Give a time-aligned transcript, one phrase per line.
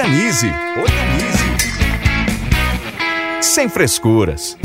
[0.00, 0.46] Organize,
[0.78, 1.44] organize.
[3.42, 4.56] Sem frescuras.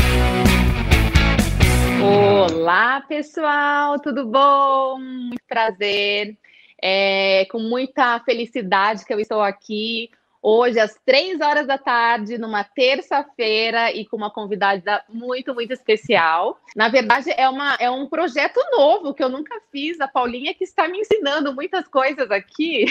[2.02, 4.98] Olá, pessoal, tudo bom?
[4.98, 6.38] Muito prazer.
[6.82, 10.10] É com muita felicidade que eu estou aqui
[10.48, 16.62] hoje às três horas da tarde, numa terça-feira, e com uma convidada muito, muito especial.
[16.76, 20.00] Na verdade, é, uma, é um projeto novo que eu nunca fiz.
[20.00, 22.86] A Paulinha que está me ensinando muitas coisas aqui.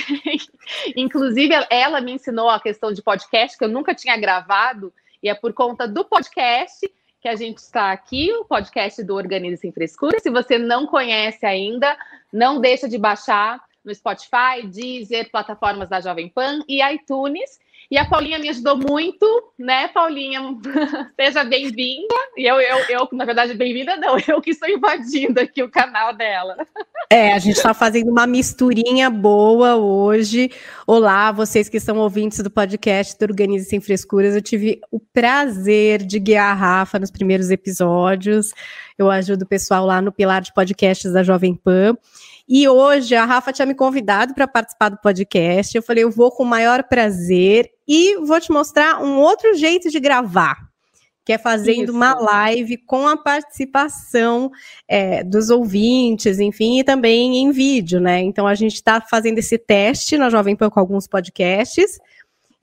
[0.96, 4.92] Inclusive, ela me ensinou a questão de podcast, que eu nunca tinha gravado,
[5.22, 6.90] e é por conta do podcast
[7.20, 10.18] que a gente está aqui, o podcast do Organize Sem Frescura.
[10.18, 11.96] Se você não conhece ainda,
[12.32, 17.58] não deixa de baixar no Spotify, Deezer, plataformas da Jovem Pan e iTunes.
[17.90, 19.26] E a Paulinha me ajudou muito,
[19.58, 20.40] né, Paulinha?
[21.20, 22.14] Seja bem-vinda.
[22.36, 26.14] E eu, eu, eu, na verdade, bem-vinda não, eu que estou invadindo aqui o canal
[26.14, 26.56] dela.
[27.10, 30.50] É, a gente está fazendo uma misturinha boa hoje.
[30.86, 34.34] Olá, vocês que são ouvintes do podcast do Organize Sem Frescuras.
[34.34, 38.52] Eu tive o prazer de guiar a Rafa nos primeiros episódios.
[38.96, 41.96] Eu ajudo o pessoal lá no Pilar de Podcasts da Jovem Pan.
[42.48, 45.74] E hoje a Rafa tinha me convidado para participar do podcast.
[45.74, 49.90] Eu falei, eu vou com o maior prazer e vou te mostrar um outro jeito
[49.90, 50.56] de gravar,
[51.24, 51.92] que é fazendo Isso.
[51.92, 54.50] uma live com a participação
[54.86, 58.20] é, dos ouvintes, enfim, e também em vídeo, né?
[58.20, 61.98] Então a gente está fazendo esse teste na Jovem Pan com alguns podcasts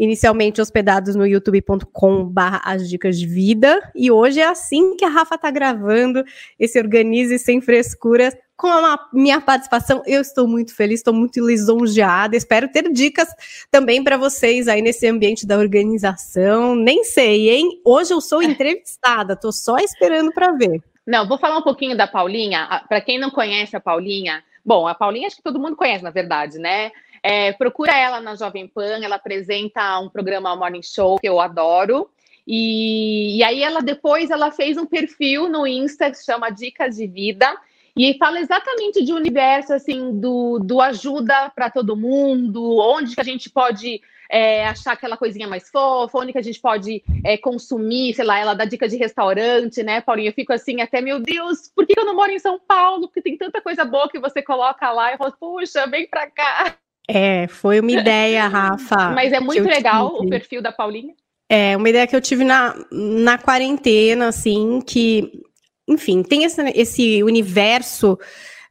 [0.02, 5.36] inicialmente hospedados no youtube.com as dicas de vida, e hoje é assim que a Rafa
[5.36, 6.24] está gravando
[6.60, 10.02] esse Organize Sem Frescuras com a minha participação.
[10.08, 12.36] Eu estou muito feliz, estou muito lisonjeada.
[12.36, 13.28] Espero ter dicas
[13.70, 16.76] também para vocês aí nesse ambiente da organização.
[16.76, 17.80] Nem sei, hein?
[17.86, 20.82] Hoje eu sou entrevistada, estou só esperando para ver.
[21.06, 22.84] Não, vou falar um pouquinho da Paulinha.
[22.90, 26.12] Para quem não conhece a Paulinha, bom, a Paulinha acho que todo mundo conhece, na
[26.12, 26.92] verdade, né?
[27.24, 32.10] É, procura ela na Jovem Pan, ela apresenta um programa Morning Show que eu adoro.
[32.48, 36.96] E, e aí ela depois ela fez um perfil no Insta que se chama Dicas
[36.96, 37.56] de Vida
[37.96, 43.26] e fala exatamente de universo assim do, do ajuda para todo mundo, onde que a
[43.26, 48.14] gente pode é, achar aquela coisinha mais fofa, onde que a gente pode é, consumir,
[48.14, 50.30] sei lá, ela dá dica de restaurante, né, Paulinha?
[50.30, 53.08] Eu fico assim, até, meu Deus, por que eu não moro em São Paulo?
[53.08, 55.12] Porque tem tanta coisa boa que você coloca lá.
[55.12, 56.78] Eu falo, puxa, vem para cá.
[57.14, 59.12] É, foi uma ideia, Rafa.
[59.12, 60.26] Mas é muito legal tive.
[60.26, 61.14] o perfil da Paulinha.
[61.50, 65.44] É, uma ideia que eu tive na, na quarentena, assim, que,
[65.86, 68.18] enfim, tem esse, esse universo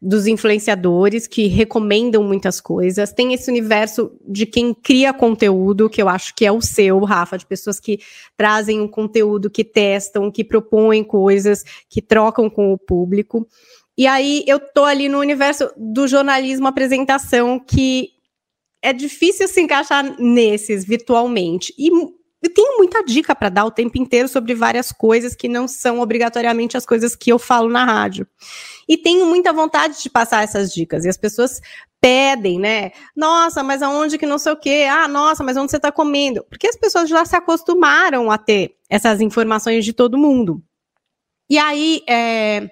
[0.01, 6.09] dos influenciadores que recomendam muitas coisas, tem esse universo de quem cria conteúdo, que eu
[6.09, 8.01] acho que é o seu, Rafa, de pessoas que
[8.35, 13.47] trazem um conteúdo, que testam, que propõem coisas, que trocam com o público.
[13.99, 18.09] E aí eu tô ali no universo do jornalismo apresentação que
[18.83, 21.75] é difícil se encaixar nesses virtualmente.
[21.79, 21.91] E
[22.43, 26.01] eu tenho muita dica para dar o tempo inteiro sobre várias coisas que não são
[26.01, 28.27] obrigatoriamente as coisas que eu falo na rádio.
[28.89, 31.05] E tenho muita vontade de passar essas dicas.
[31.05, 31.61] E as pessoas
[32.01, 32.93] pedem, né?
[33.15, 34.87] Nossa, mas aonde que não sei o quê?
[34.91, 36.43] Ah, nossa, mas onde você está comendo?
[36.49, 40.63] Porque as pessoas já se acostumaram a ter essas informações de todo mundo.
[41.49, 42.71] E aí, é,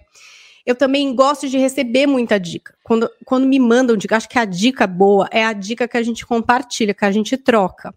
[0.68, 2.74] eu também gosto de receber muita dica.
[2.84, 6.02] Quando, quando me mandam dica, acho que a dica boa é a dica que a
[6.02, 7.94] gente compartilha, que a gente troca.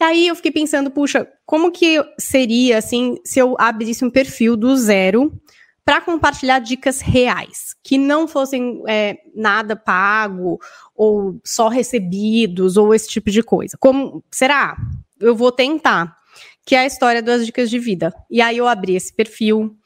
[0.00, 4.56] E aí eu fiquei pensando, puxa, como que seria assim se eu abrisse um perfil
[4.56, 5.32] do zero
[5.84, 10.60] para compartilhar dicas reais, que não fossem é, nada pago
[10.94, 13.76] ou só recebidos ou esse tipo de coisa.
[13.76, 14.76] Como será?
[15.18, 16.16] Eu vou tentar,
[16.64, 18.14] que é a história das dicas de vida.
[18.30, 19.76] E aí eu abri esse perfil,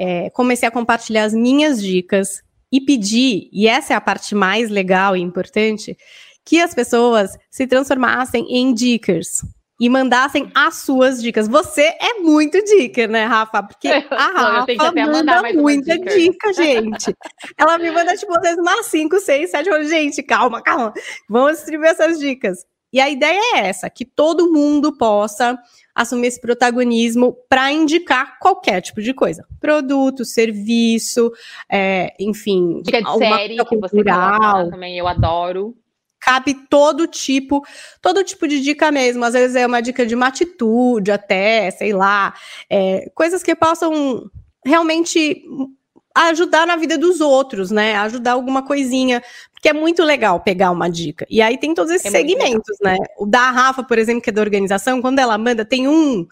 [0.00, 4.70] é, comecei a compartilhar as minhas dicas e pedir, e essa é a parte mais
[4.70, 5.94] legal e importante,
[6.42, 9.42] que as pessoas se transformassem em dicas
[9.78, 11.46] e mandassem as suas dicas.
[11.48, 13.62] Você é muito dica, né, Rafa?
[13.62, 16.16] Porque a Rafa manda muita dica.
[16.16, 17.14] dica, gente.
[17.58, 20.94] Ela me manda, tipo, às vezes umas 5, 6, 7, eu gente, calma, calma.
[21.28, 22.64] Vamos distribuir essas dicas.
[22.92, 25.58] E a ideia é essa, que todo mundo possa
[25.94, 29.46] assumir esse protagonismo para indicar qualquer tipo de coisa.
[29.60, 31.30] Produto, serviço,
[31.70, 32.80] é, enfim.
[32.82, 35.76] Dica de série que você também, eu adoro.
[36.20, 37.62] Cabe todo tipo,
[38.02, 39.24] todo tipo de dica mesmo.
[39.24, 42.34] Às vezes é uma dica de uma atitude, até, sei lá,
[42.68, 44.30] é, coisas que possam
[44.64, 45.42] realmente
[46.14, 47.96] ajudar na vida dos outros, né?
[47.96, 49.22] Ajudar alguma coisinha,
[49.60, 51.26] porque é muito legal pegar uma dica.
[51.28, 52.96] E aí tem todos esses é segmentos, né?
[53.18, 56.26] O da Rafa, por exemplo, que é da organização, quando ela manda, tem um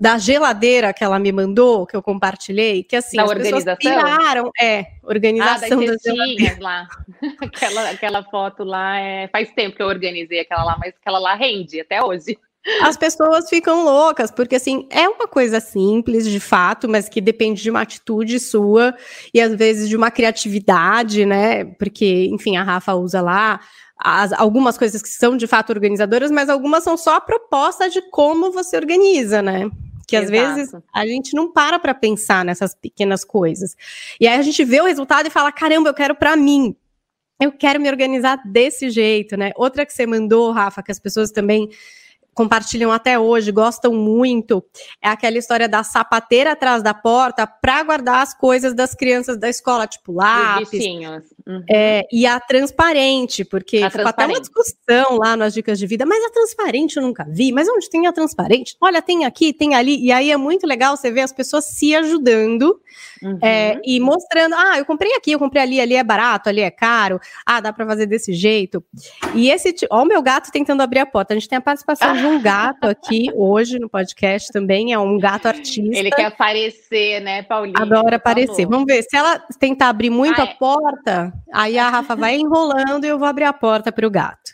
[0.00, 3.76] da geladeira que ela me mandou, que eu compartilhei, que assim, da as organização?
[3.76, 6.88] pessoas piraram, é, organização ah, das cestinhas lá.
[7.42, 9.28] aquela, aquela foto lá, é...
[9.28, 12.38] faz tempo que eu organizei aquela lá, mas aquela lá rende até hoje.
[12.80, 17.60] As pessoas ficam loucas, porque assim, é uma coisa simples, de fato, mas que depende
[17.60, 18.94] de uma atitude sua
[19.34, 21.64] e às vezes de uma criatividade, né?
[21.64, 23.60] Porque, enfim, a Rafa usa lá
[23.98, 28.00] as, algumas coisas que são de fato organizadoras, mas algumas são só a proposta de
[28.10, 29.68] como você organiza, né?
[30.06, 30.56] Que às Exato.
[30.56, 33.76] vezes a gente não para para pensar nessas pequenas coisas.
[34.20, 36.76] E aí a gente vê o resultado e fala: caramba, eu quero para mim.
[37.40, 39.50] Eu quero me organizar desse jeito, né?
[39.56, 41.68] Outra que você mandou, Rafa, que as pessoas também
[42.34, 44.64] compartilham até hoje, gostam muito,
[45.00, 49.48] é aquela história da sapateira atrás da porta para guardar as coisas das crianças da
[49.48, 50.68] escola, tipo lápis.
[51.46, 51.64] Uhum.
[51.68, 56.06] É, e a transparente, porque a ficou até uma discussão lá nas dicas de vida,
[56.06, 58.76] mas a transparente eu nunca vi, mas onde tem a transparente?
[58.80, 61.94] Olha, tem aqui, tem ali, e aí é muito legal você ver as pessoas se
[61.94, 62.80] ajudando
[63.22, 63.38] uhum.
[63.42, 66.70] é, e mostrando, ah, eu comprei aqui, eu comprei ali, ali é barato, ali é
[66.70, 68.84] caro, ah, dá para fazer desse jeito.
[69.34, 72.12] E esse, ó, o meu gato tentando abrir a porta, a gente tem a participação
[72.14, 75.98] de um gato aqui hoje no podcast também, é um gato artista.
[75.98, 77.78] Ele quer aparecer, né, Paulinho?
[77.78, 78.66] Adora aparecer.
[78.66, 83.04] Vamos ver, se ela tentar abrir muito ah, a porta, aí a Rafa vai enrolando
[83.04, 84.52] e eu vou abrir a porta para o gato.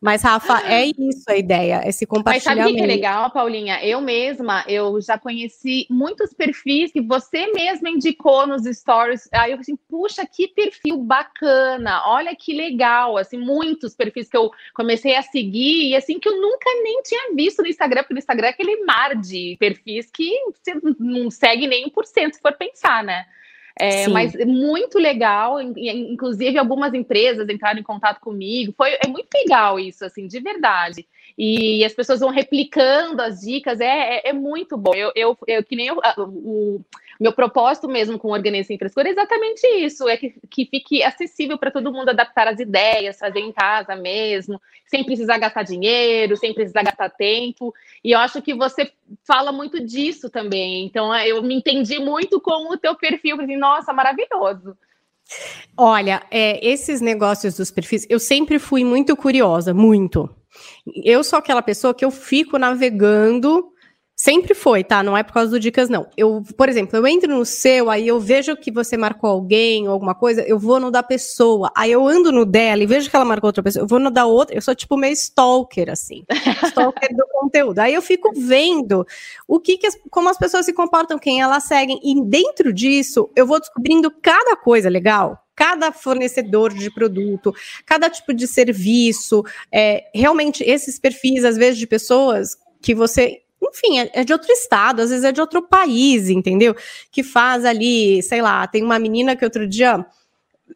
[0.00, 2.60] Mas, Rafa, é isso a ideia, esse compartilhamento.
[2.60, 3.82] Mas sabe o que é legal, Paulinha?
[3.82, 9.28] Eu mesma, eu já conheci muitos perfis que você mesma indicou nos stories.
[9.32, 14.50] Aí eu assim, puxa, que perfil bacana, olha que legal, assim, muitos perfis que eu
[14.74, 18.18] comecei a seguir e assim que eu nunca nem tinha visto no Instagram, porque no
[18.18, 23.02] Instagram é aquele mar de perfis que você não segue nem 1% se for pensar,
[23.02, 23.24] né?
[23.76, 28.72] É, mas muito legal, inclusive algumas empresas entraram em contato comigo.
[28.76, 31.06] Foi é muito legal isso, assim, de verdade.
[31.36, 34.94] E as pessoas vão replicando as dicas, é, é, é muito bom.
[34.94, 36.80] Eu, eu, eu que nem eu, o,
[37.24, 41.02] meu propósito mesmo com o Organiza Sem Frescura é exatamente isso: é que, que fique
[41.02, 46.36] acessível para todo mundo adaptar as ideias, fazer em casa mesmo, sem precisar gastar dinheiro,
[46.36, 47.72] sem precisar gastar tempo.
[48.04, 48.92] E eu acho que você
[49.26, 50.84] fala muito disso também.
[50.84, 54.76] Então, eu me entendi muito com o teu perfil, assim, nossa, maravilhoso.
[55.74, 60.28] Olha, é, esses negócios dos perfis, eu sempre fui muito curiosa, muito.
[61.02, 63.72] Eu sou aquela pessoa que eu fico navegando
[64.16, 65.02] Sempre foi, tá?
[65.02, 66.06] Não é por causa do dicas, não.
[66.16, 69.92] Eu, por exemplo, eu entro no seu, aí eu vejo que você marcou alguém ou
[69.92, 71.72] alguma coisa, eu vou no da pessoa.
[71.76, 74.12] Aí eu ando no dela e vejo que ela marcou outra pessoa, eu vou no
[74.12, 74.56] da outra.
[74.56, 76.24] Eu sou tipo meio stalker, assim.
[76.68, 77.80] stalker do conteúdo.
[77.80, 79.04] Aí eu fico vendo
[79.48, 81.98] o que, que as, como as pessoas se comportam, quem elas seguem.
[82.00, 87.54] E dentro disso, eu vou descobrindo cada coisa legal cada fornecedor de produto,
[87.86, 93.98] cada tipo de serviço, é, realmente esses perfis, às vezes, de pessoas que você enfim,
[93.98, 96.74] é, é, de outro estado, às vezes é de outro país, entendeu?
[97.10, 100.04] Que faz ali, sei lá, tem uma menina que outro dia,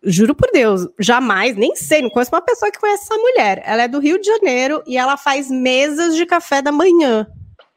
[0.03, 3.63] juro por Deus, jamais, nem sei, não conheço uma pessoa que conhece essa mulher.
[3.65, 7.27] Ela é do Rio de Janeiro e ela faz mesas de café da manhã.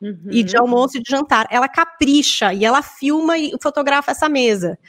[0.02, 0.30] Uhum.
[0.32, 1.46] E de almoço e de jantar.
[1.52, 4.80] Ela capricha e ela filma e fotografa essa mesa.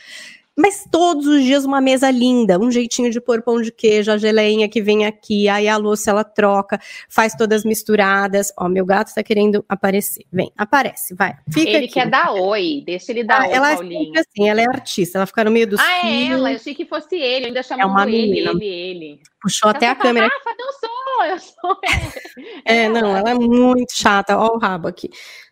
[0.62, 4.16] Mas todos os dias uma mesa linda, um jeitinho de pôr pão de queijo, a
[4.16, 6.78] geleinha que vem aqui, aí a louça ela troca,
[7.08, 8.52] faz todas misturadas.
[8.56, 10.24] Ó, meu gato tá querendo aparecer.
[10.32, 11.34] Vem, aparece, vai.
[11.50, 11.94] Fica ele aqui.
[11.94, 14.12] quer dar oi, deixa ele dar ah, oi, ela Paulinho.
[14.16, 16.12] É assim, ela é artista, ela fica no meio dos Ah, fios.
[16.12, 19.20] é ela, eu achei que fosse ele, eu ainda chamando é uma ele, ele, ele.
[19.40, 20.28] Puxou até a câmera.
[20.28, 21.80] Rafa, não sou, eu sou
[22.64, 24.38] É, não, ela é muito chata.
[24.38, 25.10] Ó o rabo aqui.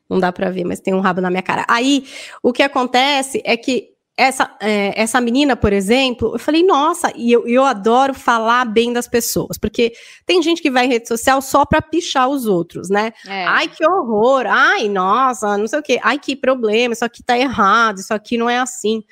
[0.08, 1.64] Não dá pra ver, mas tem um rabo na minha cara.
[1.68, 2.04] Aí,
[2.42, 3.89] o que acontece é que
[4.20, 8.92] essa, é, essa menina, por exemplo, eu falei, nossa, e eu, eu adoro falar bem
[8.92, 9.94] das pessoas, porque
[10.26, 13.14] tem gente que vai em rede social só para pichar os outros, né?
[13.26, 13.46] É.
[13.46, 17.38] Ai, que horror, ai, nossa, não sei o quê, ai, que problema, isso aqui tá
[17.38, 19.02] errado, isso aqui não é assim.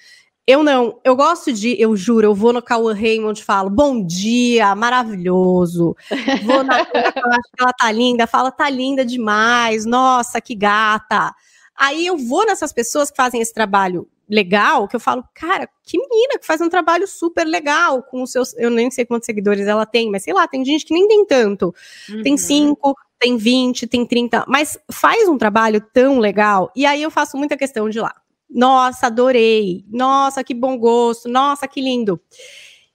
[0.47, 4.05] Eu não, eu gosto de, eu juro, eu vou no Cauã Raymond e falo, bom
[4.05, 5.97] dia, maravilhoso.
[6.45, 11.35] Vou na eu acho que ela tá linda, fala, tá linda demais, nossa, que gata.
[11.75, 15.99] Aí eu vou nessas pessoas que fazem esse trabalho legal, que eu falo, cara, que
[15.99, 18.55] menina que faz um trabalho super legal com os seus.
[18.57, 21.25] Eu nem sei quantos seguidores ela tem, mas sei lá, tem gente que nem tem
[21.25, 21.75] tanto.
[22.09, 22.23] Uhum.
[22.23, 26.71] Tem cinco, tem 20, tem 30, mas faz um trabalho tão legal.
[26.77, 28.15] E aí eu faço muita questão de lá.
[28.49, 29.85] Nossa, adorei.
[29.91, 31.29] Nossa, que bom gosto.
[31.29, 32.21] Nossa, que lindo.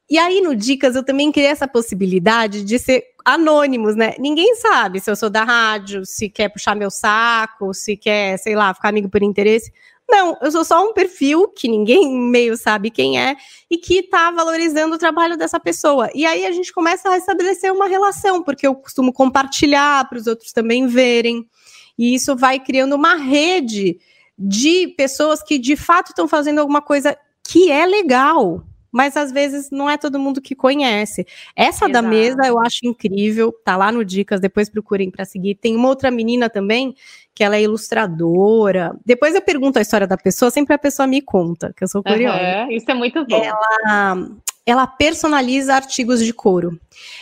[0.10, 4.14] E aí no Dicas eu também criei essa possibilidade de ser anônimos, né?
[4.20, 8.56] Ninguém sabe se eu sou da rádio, se quer puxar meu saco, se quer, sei
[8.56, 9.72] lá, ficar amigo por interesse.
[10.14, 13.36] Não, eu sou só um perfil que ninguém meio sabe quem é
[13.68, 16.08] e que está valorizando o trabalho dessa pessoa.
[16.14, 20.28] E aí a gente começa a estabelecer uma relação, porque eu costumo compartilhar para os
[20.28, 21.50] outros também verem.
[21.98, 23.98] e isso vai criando uma rede
[24.38, 29.72] de pessoas que de fato estão fazendo alguma coisa que é legal, mas às vezes
[29.72, 31.26] não é todo mundo que conhece.
[31.56, 31.92] Essa Exato.
[31.92, 35.56] da mesa eu acho incrível, tá lá no Dicas, depois procurem para seguir.
[35.56, 36.96] Tem uma outra menina também,
[37.34, 38.96] que ela é ilustradora.
[39.06, 42.04] Depois eu pergunto a história da pessoa, sempre a pessoa me conta, que eu sou
[42.04, 42.66] curiosa.
[42.66, 43.42] Uhum, isso é muito bom.
[43.44, 44.28] Ela,
[44.66, 46.80] ela personaliza artigos de couro.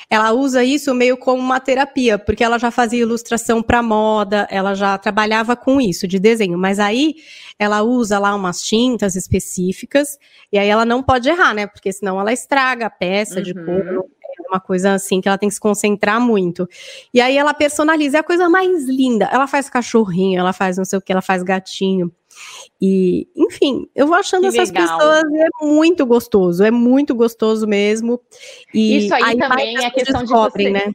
[0.10, 4.75] Ela usa isso meio como uma terapia, porque ela já fazia ilustração para moda, ela
[4.75, 7.15] já trabalhava com isso de desenho, mas aí
[7.58, 10.20] ela usa lá umas tintas específicas
[10.51, 11.65] e aí ela não pode errar, né?
[11.65, 13.44] Porque senão ela estraga a peça uhum.
[13.44, 14.06] de couro.
[14.51, 16.67] Uma coisa assim que ela tem que se concentrar muito.
[17.13, 19.29] E aí ela personaliza, é a coisa mais linda.
[19.31, 22.12] Ela faz cachorrinho, ela faz não sei o que, ela faz gatinho.
[22.81, 24.98] E, enfim, eu vou achando que essas legal.
[24.98, 28.20] pessoas é muito gostoso, é muito gostoso mesmo.
[28.74, 30.70] E Isso aí, aí também é questão de você.
[30.70, 30.91] né?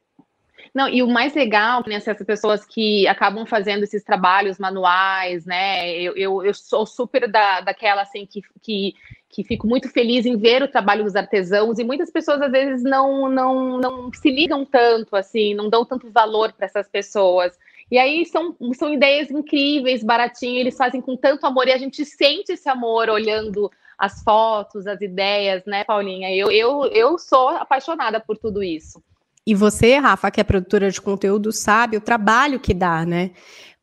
[0.75, 5.91] Não, e o mais legal, né, essas pessoas que acabam fazendo esses trabalhos manuais, né?
[5.99, 8.93] Eu, eu, eu sou super da, daquela assim que, que,
[9.37, 12.83] que fico muito feliz em ver o trabalho dos artesãos, e muitas pessoas às vezes
[12.83, 17.53] não, não, não se ligam tanto, assim, não dão tanto valor para essas pessoas.
[17.91, 22.03] E aí são, são ideias incríveis, baratinho, eles fazem com tanto amor, e a gente
[22.03, 26.35] sente esse amor olhando as fotos, as ideias, né, Paulinha?
[26.35, 29.03] Eu, eu, eu sou apaixonada por tudo isso.
[29.47, 33.33] E você, Rafa, que é produtora de conteúdo, sabe o trabalho que dá, né?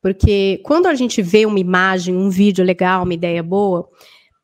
[0.01, 3.87] Porque quando a gente vê uma imagem, um vídeo legal, uma ideia boa,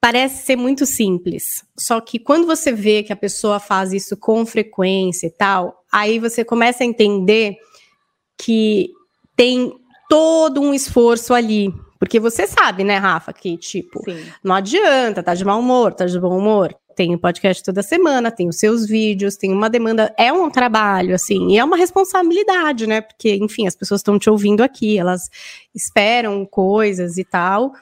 [0.01, 1.63] parece ser muito simples.
[1.77, 6.19] Só que quando você vê que a pessoa faz isso com frequência e tal, aí
[6.19, 7.57] você começa a entender
[8.37, 8.91] que
[9.35, 9.73] tem
[10.09, 11.73] todo um esforço ali.
[11.99, 14.23] Porque você sabe, né, Rafa, que tipo, Sim.
[14.41, 18.47] não adianta, tá de mau humor, tá de bom humor, tem podcast toda semana, tem
[18.47, 23.01] os seus vídeos, tem uma demanda, é um trabalho, assim, e é uma responsabilidade, né?
[23.01, 25.29] Porque, enfim, as pessoas estão te ouvindo aqui, elas
[25.75, 27.73] esperam coisas e tal,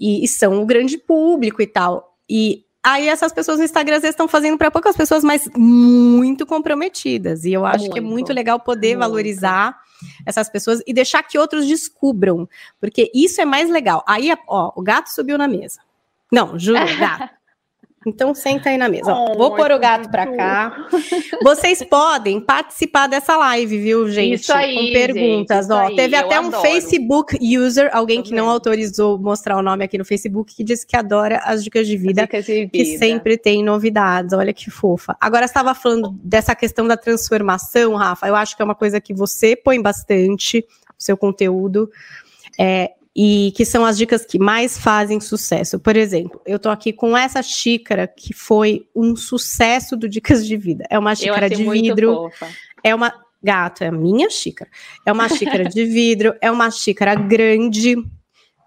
[0.00, 2.16] e, e são o grande público e tal.
[2.28, 6.46] E aí essas pessoas no Instagram às vezes estão fazendo para poucas pessoas, mas muito
[6.46, 7.44] comprometidas.
[7.44, 9.00] E eu acho muito, que é muito legal poder muito.
[9.00, 9.78] valorizar
[10.24, 12.48] essas pessoas e deixar que outros descubram,
[12.80, 14.02] porque isso é mais legal.
[14.08, 15.80] Aí, ó, o gato subiu na mesa.
[16.32, 17.28] Não, juro, gato.
[18.06, 19.14] Então senta aí na mesa.
[19.14, 20.88] Oh, Vou pôr o gato para cá.
[21.44, 24.40] Vocês podem participar dessa live, viu, gente?
[24.40, 25.66] Isso aí, com perguntas.
[25.66, 26.62] Gente, Ó, teve até um adoro.
[26.62, 30.96] Facebook user, alguém que não autorizou mostrar o nome aqui no Facebook, que disse que
[30.96, 32.70] adora as dicas de vida, dicas de vida.
[32.72, 34.32] que sempre tem novidades.
[34.32, 35.14] Olha que fofa.
[35.20, 38.26] Agora estava falando dessa questão da transformação, Rafa.
[38.26, 41.90] Eu acho que é uma coisa que você põe bastante no seu conteúdo.
[42.58, 45.78] É, e que são as dicas que mais fazem sucesso.
[45.80, 50.56] Por exemplo, eu tô aqui com essa xícara que foi um sucesso do Dicas de
[50.56, 50.84] Vida.
[50.88, 52.30] É uma xícara de vidro.
[52.84, 53.12] É uma
[53.42, 54.70] gato, é a minha xícara.
[55.04, 57.96] É uma xícara de vidro, é uma xícara grande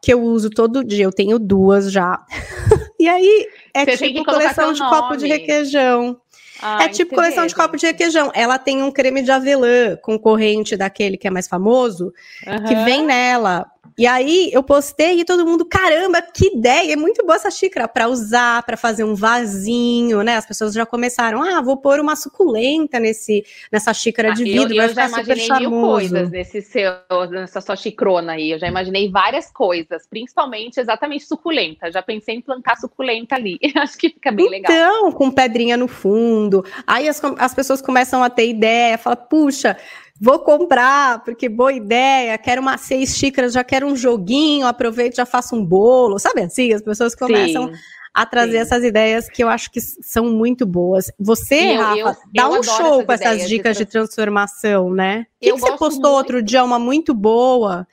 [0.02, 1.06] que eu uso todo dia.
[1.06, 2.20] Eu tenho duas já.
[3.00, 6.20] e aí é Você tipo coleção de copo de requeijão.
[6.62, 8.32] Ai, é tipo coleção de copo de requeijão.
[8.34, 12.12] Ela tem um creme de avelã concorrente daquele que é mais famoso,
[12.46, 12.64] uhum.
[12.66, 13.66] que vem nela.
[13.98, 16.94] E aí eu postei e todo mundo, caramba, que ideia!
[16.94, 20.38] É muito boa essa xícara para usar, para fazer um vasinho, né?
[20.38, 24.74] As pessoas já começaram, ah, vou pôr uma suculenta nesse, nessa xícara ah, de vidro,
[24.74, 25.70] eu, vai eu ficar super charmoso.
[25.70, 26.92] Mil coisas nesse seu,
[27.30, 28.52] nessa sua xicrona aí.
[28.52, 31.92] Eu já imaginei várias coisas, principalmente exatamente suculenta.
[31.92, 33.60] Já pensei em plantar suculenta ali.
[33.76, 34.72] Acho que fica bem legal.
[34.72, 36.66] Então, com pedrinha no fundo.
[36.88, 39.78] Aí as, as pessoas começam a ter ideia, fala, puxa,
[40.24, 45.26] vou comprar, porque boa ideia, quero uma seis xícaras, já quero um joguinho, aproveito, já
[45.26, 46.72] faço um bolo, sabe assim?
[46.72, 47.80] As pessoas começam sim,
[48.14, 48.58] a trazer sim.
[48.60, 51.12] essas ideias que eu acho que são muito boas.
[51.20, 55.26] Você, eu, Rafa, eu, dá eu um show com essas dicas de, transformação, né?
[55.42, 56.16] O que, que você postou muito.
[56.16, 57.86] outro dia, uma muito boa?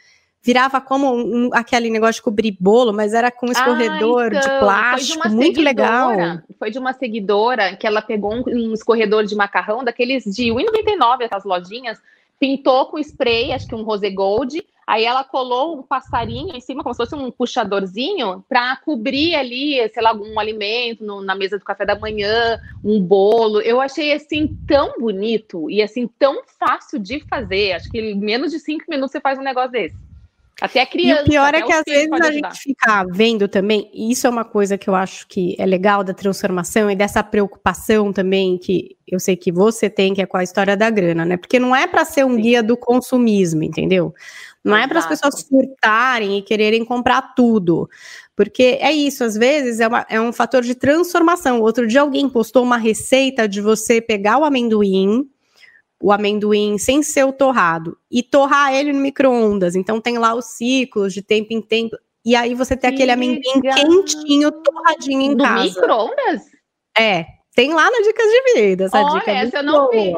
[0.43, 4.41] virava como um, aquele negócio de cobrir bolo, mas era com um escorredor ah, então,
[4.41, 6.13] de plástico, de muito legal.
[6.59, 11.25] Foi de uma seguidora que ela pegou um, um escorredor de macarrão, daqueles de 1,99,
[11.25, 12.01] aquelas lojinhas,
[12.41, 16.83] pintou com spray, acho que um rose gold, aí ela colou um passarinho em cima,
[16.83, 21.59] como se fosse um puxadorzinho, para cobrir ali, sei lá, algum alimento no, na mesa
[21.59, 23.61] do café da manhã, um bolo.
[23.61, 27.75] Eu achei assim tão bonito e assim tão fácil de fazer.
[27.75, 30.10] Acho que em menos de cinco minutos você faz um negócio desse.
[30.61, 31.23] Até a criança.
[31.23, 34.31] E o pior é que às vezes a gente fica vendo também, e isso é
[34.31, 38.97] uma coisa que eu acho que é legal da transformação e dessa preocupação também que
[39.07, 41.37] eu sei que você tem, que é com a história da grana, né?
[41.37, 42.43] Porque não é para ser um Sim.
[42.43, 44.15] guia do consumismo, entendeu?
[44.63, 44.85] Não Exato.
[44.85, 47.89] é para as pessoas furtarem e quererem comprar tudo.
[48.37, 51.61] Porque é isso, às vezes é, uma, é um fator de transformação.
[51.61, 55.29] Outro dia alguém postou uma receita de você pegar o amendoim,
[56.01, 59.77] o amendoim sem ser o torrado e torrar ele no micro-ondas.
[59.77, 61.97] Então tem lá os ciclos de tempo em tempo.
[62.25, 65.65] E aí você tem que aquele amendoim quentinho, torradinho em Do casa.
[65.65, 66.43] micro-ondas?
[66.97, 68.85] É, tem lá na Dicas de Vida.
[68.85, 69.91] Essa Olha, dica é essa eu não boa.
[69.93, 70.15] vi.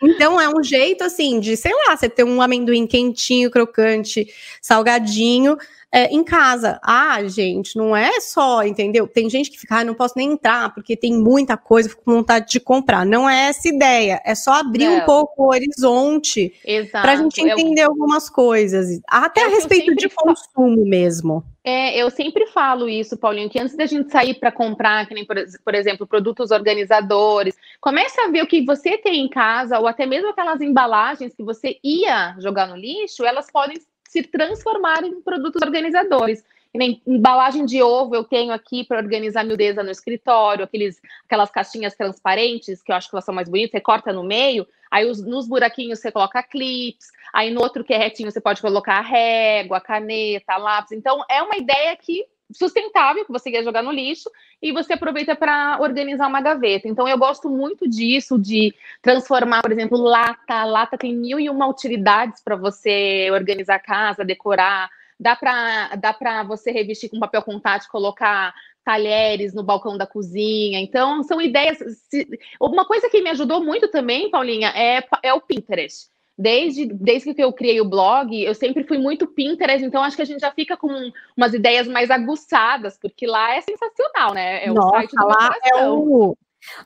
[0.00, 4.28] Então é um jeito assim de, sei lá, você ter um amendoim quentinho, crocante,
[4.62, 5.56] salgadinho
[5.92, 6.78] é, em casa.
[6.82, 9.06] Ah, gente, não é só, entendeu?
[9.08, 12.12] Tem gente que fica, ah, não posso nem entrar porque tem muita coisa, fico com
[12.14, 13.06] vontade de comprar.
[13.06, 14.98] Não é essa ideia, é só abrir Não.
[14.98, 16.52] um pouco o horizonte
[16.92, 20.34] para a gente Eu- entender algumas coisas, até É a eu respeito de sempre falo.
[20.36, 21.42] consumo mesmo.
[21.64, 25.26] É, eu sempre falo isso, Paulinho, que antes da gente sair para comprar, que nem,
[25.26, 29.86] por, por exemplo, produtos organizadores, comece a ver o que você tem em casa, ou
[29.86, 33.76] até mesmo aquelas embalagens que você ia jogar no lixo, elas podem
[34.08, 36.44] se transformar em produtos organizadores.
[36.74, 41.94] Nem embalagem de ovo eu tenho aqui para organizar miudeza no escritório, aqueles, aquelas caixinhas
[41.94, 45.24] transparentes, que eu acho que elas são mais bonitas, você corta no meio, aí os-
[45.24, 49.02] nos buraquinhos você coloca clips, Aí no outro que é retinho você pode colocar a
[49.02, 50.92] régua, a caneta, lápis.
[50.92, 55.36] Então é uma ideia que sustentável que você quer jogar no lixo e você aproveita
[55.36, 56.88] para organizar uma gaveta.
[56.88, 60.64] Então eu gosto muito disso de transformar, por exemplo, lata.
[60.64, 64.90] Lata tem mil e uma utilidades para você organizar a casa, decorar.
[65.20, 70.80] Dá para dá para você revestir com papel contato, colocar talheres no balcão da cozinha.
[70.80, 71.78] Então são ideias.
[72.08, 72.26] se-
[72.60, 76.08] Uma coisa que me ajudou muito também, Paulinha, é, é o Pinterest
[76.38, 80.22] desde, desde que eu criei o blog, eu sempre fui muito Pinterest, então acho que
[80.22, 84.64] a gente já fica com umas ideias mais aguçadas, porque lá é sensacional, né?
[84.64, 86.36] É o Nossa, site do lá é o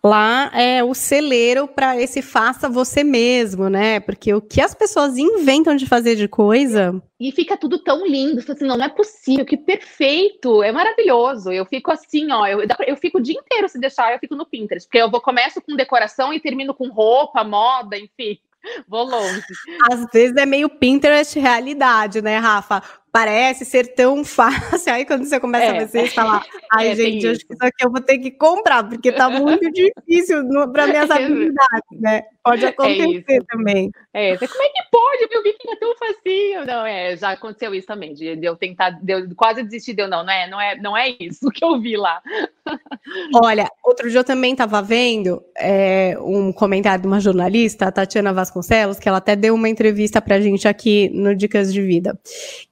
[0.03, 4.01] lá é o celeiro para esse faça você mesmo, né?
[4.01, 8.39] Porque o que as pessoas inventam de fazer de coisa, E fica tudo tão lindo,
[8.41, 11.53] assim, não, não é possível, que perfeito, é maravilhoso.
[11.53, 14.47] Eu fico assim, ó, eu, eu fico o dia inteiro se deixar, eu fico no
[14.47, 18.39] Pinterest, porque eu vou começo com decoração e termino com roupa, moda, enfim.
[18.89, 19.43] Vou longe.
[19.91, 22.83] às vezes é meio Pinterest realidade, né, Rafa?
[23.11, 24.93] Parece ser tão fácil.
[24.93, 25.83] Aí quando você começa É.
[25.83, 26.43] a ver e falar,
[26.73, 29.71] ai, É, gente, acho que isso aqui eu vou ter que comprar, porque tá muito
[29.71, 32.23] difícil para minhas habilidades, né?
[32.45, 33.47] Pode acontecer isso.
[33.49, 33.91] também.
[34.13, 35.29] É, como é que pode?
[35.31, 36.67] Meu biquíni é tão facinho.
[36.67, 40.09] Não, é, já aconteceu isso também, de, de eu tentar, de eu quase desistir, deu,
[40.09, 42.21] não, não é, não é, não é isso que eu vi lá.
[43.43, 48.33] Olha, outro dia eu também estava vendo é, um comentário de uma jornalista, a Tatiana
[48.33, 52.19] Vasconcelos, que ela até deu uma entrevista pra gente aqui no Dicas de Vida.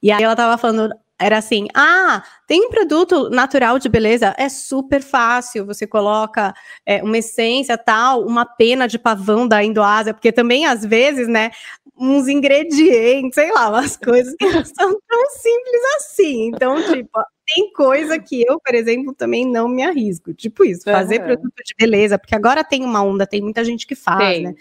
[0.03, 4.49] E aí ela estava falando, era assim: ah, tem um produto natural de beleza, é
[4.49, 5.65] super fácil.
[5.65, 6.53] Você coloca
[6.85, 11.51] é, uma essência tal, uma pena de pavão da Indoásia, porque também às vezes, né,
[11.97, 16.47] uns ingredientes, sei lá, umas coisas que não são tão simples assim.
[16.47, 17.19] Então, tipo,
[17.53, 20.33] tem coisa que eu, por exemplo, também não me arrisco.
[20.33, 21.25] Tipo isso, fazer Aham.
[21.27, 24.55] produto de beleza, porque agora tem uma onda, tem muita gente que faz, Tem, né?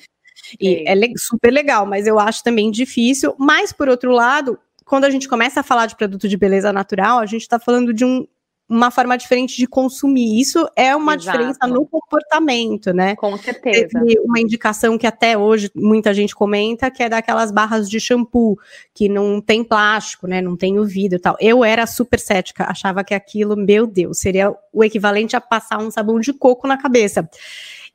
[0.59, 0.89] E tem.
[0.89, 3.35] é super legal, mas eu acho também difícil.
[3.39, 4.59] Mas, por outro lado,
[4.91, 7.95] quando a gente começa a falar de produto de beleza natural, a gente está falando
[7.95, 8.27] de um-
[8.69, 10.41] uma forma diferente de consumir.
[10.41, 11.39] Isso é uma Exato.
[11.39, 13.15] diferença no comportamento, né?
[13.15, 13.89] Com certeza.
[13.89, 18.59] Teve uma indicação que até hoje muita gente comenta, que é daquelas barras de shampoo,
[18.93, 20.41] que não tem plástico, né?
[20.41, 21.37] Não tem o vidro e tal.
[21.41, 25.91] Eu era super cética, achava que aquilo, meu Deus, seria o equivalente a passar um
[25.91, 27.29] sabão de coco na cabeça.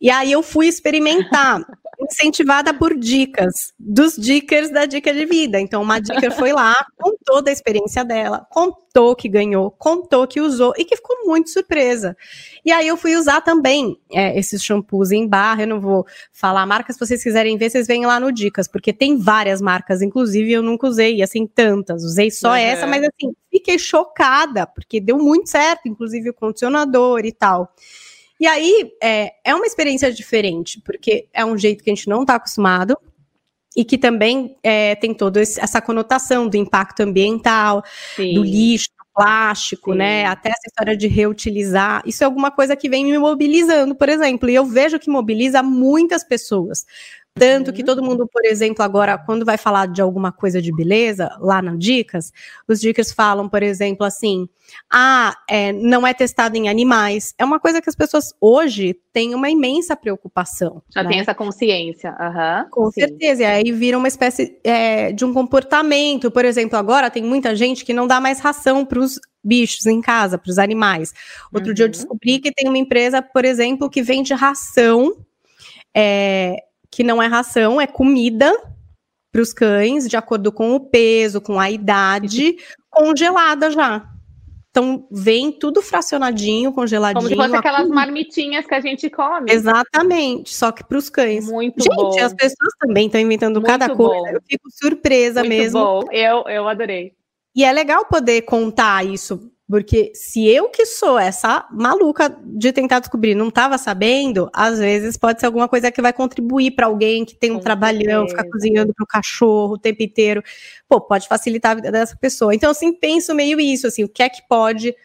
[0.06, 1.66] E aí eu fui experimentar,
[2.00, 5.60] incentivada por dicas, dos dickers da Dica de Vida.
[5.60, 10.76] Então, uma dica foi lá, contou da experiência dela, contou que ganhou, contou que usou
[10.78, 12.16] e que ficou muito surpresa.
[12.64, 15.64] E aí eu fui usar também é, esses shampoos em barra.
[15.64, 18.94] Eu não vou falar marcas, se vocês quiserem ver, vocês vêm lá no Dicas, porque
[18.94, 22.04] tem várias marcas, inclusive eu nunca usei, assim, tantas.
[22.04, 22.56] Usei só Uhum.
[22.58, 27.74] essa, mas assim, fiquei chocada, porque deu muito certo, inclusive o condicionador e tal.
[28.40, 32.22] E aí é, é uma experiência diferente, porque é um jeito que a gente não
[32.22, 32.98] está acostumado.
[33.78, 37.84] E que também é, tem toda essa conotação do impacto ambiental,
[38.16, 38.34] Sim.
[38.34, 39.98] do lixo, do plástico, Sim.
[39.98, 40.26] né?
[40.26, 42.02] Até essa história de reutilizar.
[42.06, 44.50] Isso é alguma coisa que vem me mobilizando, por exemplo.
[44.50, 46.86] E eu vejo que mobiliza muitas pessoas.
[47.38, 47.86] Tanto que Uhum.
[47.86, 51.76] todo mundo, por exemplo, agora, quando vai falar de alguma coisa de beleza, lá na
[51.76, 52.32] Dicas,
[52.66, 54.48] os Dicas falam, por exemplo, assim:
[54.90, 57.34] ah, é, não é testado em animais.
[57.38, 60.82] É uma coisa que as pessoas hoje têm uma imensa preocupação.
[60.90, 61.10] Já né?
[61.10, 62.12] tem essa consciência.
[62.18, 62.68] Aham.
[62.72, 63.02] Com sim.
[63.02, 66.32] certeza, e aí vira uma espécie é, de um comportamento.
[66.32, 70.00] Por exemplo, agora tem muita gente que não dá mais ração para os bichos em
[70.00, 71.14] casa, para os animais.
[71.54, 71.92] Outro dia eu Uhum.
[71.92, 75.18] descobri que tem uma empresa, por exemplo, que vende ração,
[75.94, 78.52] é, que não é ração, é comida
[79.32, 82.56] para os cães, de acordo com o peso, com a idade,
[82.90, 84.08] congelada já.
[84.70, 87.22] então vem tudo fracionadinho, congeladinho.
[87.22, 89.52] Como se fosse aquelas marmitinhas que a gente come.
[89.52, 91.50] Exatamente, só que para os cães.
[91.50, 92.18] Muito gente, bom.
[92.20, 94.08] as pessoas também estão inventando Muito cada bom.
[94.08, 94.38] coisa.
[94.38, 95.80] Eu fico surpresa Muito mesmo.
[95.80, 96.02] bom.
[96.12, 97.14] Eu, eu adorei.
[97.54, 103.00] E é legal poder contar isso, porque se eu que sou essa maluca de tentar
[103.00, 107.26] descobrir, não estava sabendo, às vezes pode ser alguma coisa que vai contribuir para alguém
[107.26, 110.44] que tem um Com trabalhão, ficar cozinhando para o cachorro o tempo inteiro.
[110.88, 112.54] Pô, pode facilitar a vida dessa pessoa.
[112.54, 114.96] Então, assim, penso meio isso, assim, o que é que pode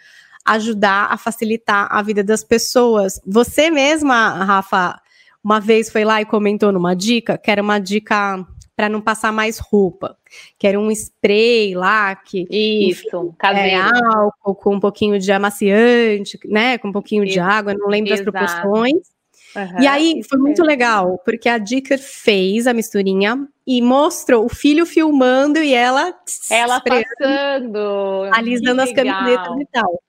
[0.45, 3.21] ajudar a facilitar a vida das pessoas.
[3.27, 5.01] Você mesma, Rafa,
[5.43, 8.47] uma vez foi lá e comentou numa dica, que era uma dica
[8.81, 10.17] para não passar mais roupa,
[10.59, 13.91] que era um spray lá que Isso, é caseiro.
[14.07, 18.09] álcool com um pouquinho de amaciante, né, com um pouquinho de Ex- água, não lembro
[18.09, 18.33] das exato.
[18.33, 19.03] proporções.
[19.55, 24.47] Aham, E aí isso foi muito legal, porque a Dicker fez a misturinha e mostrou
[24.47, 26.15] o filho filmando e ela
[26.51, 28.31] Ela passando.
[28.33, 30.03] alisando as camisetas e tal.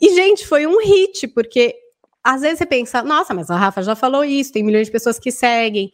[0.00, 1.76] E, gente, foi um hit, porque
[2.24, 5.16] às vezes você pensa, nossa, mas a Rafa já falou isso, tem milhões de pessoas
[5.16, 5.92] que seguem.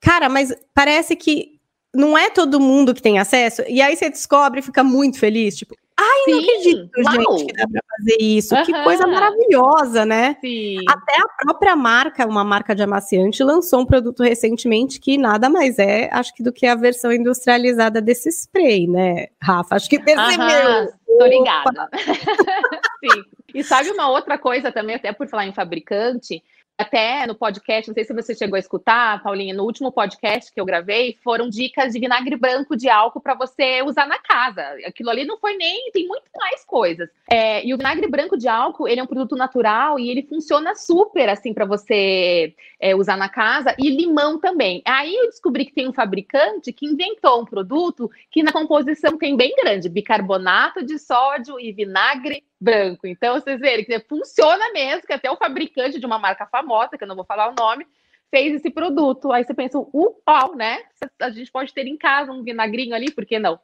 [0.00, 1.60] Cara, mas parece que
[1.94, 5.56] não é todo mundo que tem acesso, e aí você descobre e fica muito feliz,
[5.56, 7.38] tipo, ai, não Sim, acredito, uau.
[7.38, 8.62] gente, que dá pra fazer isso.
[8.64, 8.84] Que Aham.
[8.84, 10.36] coisa maravilhosa, né?
[10.40, 10.84] Sim.
[10.88, 15.78] Até a própria marca, uma marca de amaciante, lançou um produto recentemente que nada mais
[15.78, 19.74] é, acho que do que a versão industrializada desse spray, né, Rafa?
[19.74, 20.46] Acho que percebeu.
[20.46, 21.88] Aham, tô ligada.
[23.04, 23.24] Sim.
[23.52, 26.42] E sabe uma outra coisa também, até por falar em fabricante,
[26.80, 30.60] até no podcast, não sei se você chegou a escutar, Paulinha, no último podcast que
[30.60, 34.62] eu gravei, foram dicas de vinagre branco de álcool para você usar na casa.
[34.86, 37.08] Aquilo ali não foi nem, tem muito mais coisas.
[37.30, 40.74] É, e o vinagre branco de álcool, ele é um produto natural e ele funciona
[40.74, 44.82] super assim para você é, usar na casa e limão também.
[44.86, 49.36] Aí eu descobri que tem um fabricante que inventou um produto que na composição tem
[49.36, 53.06] bem grande, bicarbonato de sódio e vinagre branco.
[53.06, 57.04] Então, vocês verem que funciona mesmo, que até o fabricante de uma marca famosa, que
[57.04, 57.86] eu não vou falar o nome,
[58.30, 59.32] fez esse produto.
[59.32, 60.78] Aí você pensa, uau, né?
[61.20, 63.58] A gente pode ter em casa um vinagrinho ali, por que não?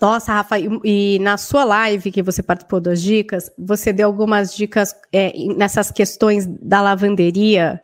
[0.00, 4.54] Nossa, Rafa, e, e na sua live que você participou das dicas, você deu algumas
[4.56, 7.80] dicas é, nessas questões da lavanderia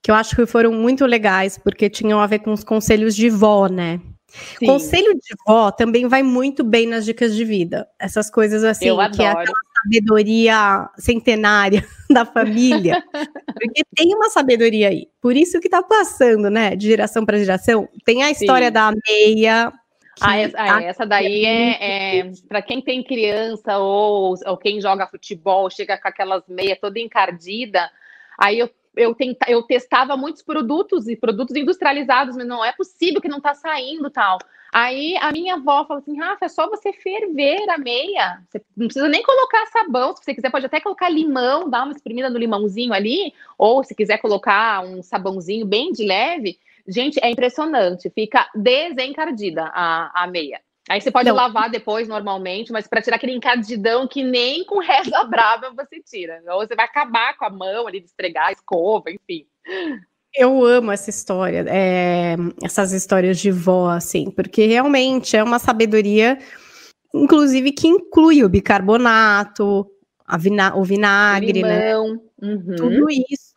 [0.00, 3.28] que eu acho que foram muito legais, porque tinham a ver com os conselhos de
[3.28, 4.00] vó, né?
[4.28, 7.88] Sim, Conselho de vó também vai muito bem nas dicas de vida.
[7.98, 9.42] Essas coisas assim, eu que é adoro.
[9.42, 13.02] aquela sabedoria centenária da família.
[13.12, 15.08] porque tem uma sabedoria aí.
[15.20, 16.76] Por isso que tá passando, né?
[16.76, 17.88] De geração para geração.
[18.04, 18.72] Tem a história Sim.
[18.72, 19.72] da meia.
[20.20, 25.06] Ah, essa, ah, essa daí é, é para quem tem criança ou, ou quem joga
[25.06, 27.88] futebol, chega com aquelas meias toda encardida.
[28.38, 33.20] Aí eu, eu, tenta, eu testava muitos produtos e produtos industrializados, mas não é possível
[33.20, 34.38] que não tá saindo tal.
[34.72, 38.42] Aí a minha avó falou assim: Rafa, é só você ferver a meia.
[38.48, 40.14] Você não precisa nem colocar sabão.
[40.14, 43.94] Se você quiser, pode até colocar limão, dar uma espremida no limãozinho ali, ou se
[43.94, 46.58] quiser colocar um sabãozinho bem de leve.
[46.86, 50.60] Gente, é impressionante, fica desencardida a, a meia.
[50.88, 51.36] Aí você pode Não.
[51.36, 56.42] lavar depois normalmente, mas para tirar aquele encardidão que nem com reza brava você tira.
[56.48, 59.46] Ou você vai acabar com a mão ali de esfregar, escova, enfim.
[60.34, 66.38] Eu amo essa história, é, essas histórias de vó, assim, porque realmente é uma sabedoria,
[67.14, 69.86] inclusive, que inclui o bicarbonato,
[70.26, 71.92] a vina- o vinagre, né?
[71.92, 72.22] Limão.
[72.40, 72.76] Uhum.
[72.76, 73.47] Tudo isso.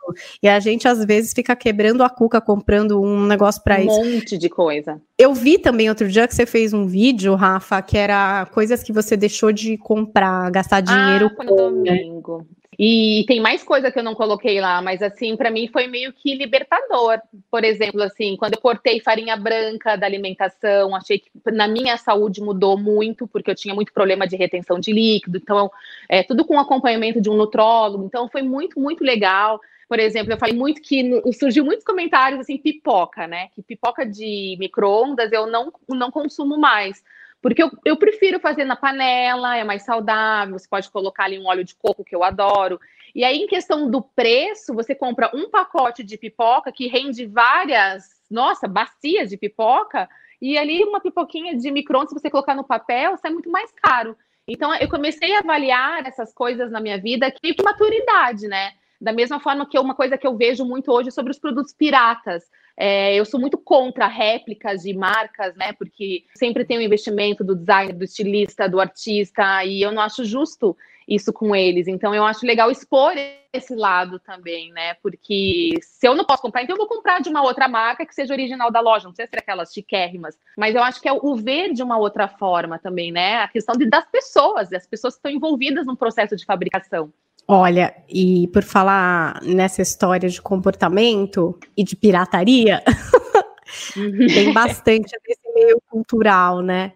[0.42, 4.04] E a gente, às vezes, fica quebrando a cuca comprando um negócio para um isso.
[4.04, 5.02] monte de coisa.
[5.18, 8.92] Eu vi também outro dia que você fez um vídeo, Rafa, que era coisas que
[8.92, 11.96] você deixou de comprar, gastar dinheiro ah, com, né?
[11.96, 12.48] domingo.
[12.84, 16.12] E tem mais coisa que eu não coloquei lá, mas assim, para mim foi meio
[16.12, 17.20] que libertador.
[17.52, 22.42] Por exemplo, assim, quando eu cortei farinha branca da alimentação, achei que na minha saúde
[22.42, 25.70] mudou muito, porque eu tinha muito problema de retenção de líquido, então,
[26.10, 29.60] é, tudo com acompanhamento de um nutrólogo, então foi muito, muito legal.
[29.92, 33.50] Por exemplo, eu falei muito que surgiu muitos comentários assim, pipoca, né?
[33.50, 37.04] Que pipoca de micro-ondas eu não, não consumo mais.
[37.42, 41.46] Porque eu, eu prefiro fazer na panela, é mais saudável, você pode colocar ali um
[41.46, 42.80] óleo de coco que eu adoro.
[43.14, 48.06] E aí, em questão do preço, você compra um pacote de pipoca que rende várias,
[48.32, 50.08] nossa, bacias de pipoca,
[50.42, 54.16] e ali uma pipoquinha de micro-ondas, se você colocar no papel, sai muito mais caro.
[54.48, 58.72] Então, eu comecei a avaliar essas coisas na minha vida que que maturidade, né?
[59.02, 62.44] Da mesma forma que uma coisa que eu vejo muito hoje sobre os produtos piratas.
[62.78, 65.74] É, eu sou muito contra réplicas de marcas, né?
[65.74, 70.24] Porque sempre tem o investimento do designer, do estilista, do artista, e eu não acho
[70.24, 71.88] justo isso com eles.
[71.88, 73.14] Então eu acho legal expor
[73.52, 74.94] esse lado também, né?
[75.02, 78.14] Porque se eu não posso comprar, então eu vou comprar de uma outra marca que
[78.14, 81.12] seja original da loja, não sei se é aquelas chiquérrimas, mas eu acho que é
[81.12, 83.38] o ver de uma outra forma também, né?
[83.38, 87.12] A questão de, das pessoas, das pessoas que estão envolvidas no processo de fabricação.
[87.48, 92.82] Olha, e por falar nessa história de comportamento e de pirataria,
[94.34, 96.94] tem bastante desse meio cultural, né?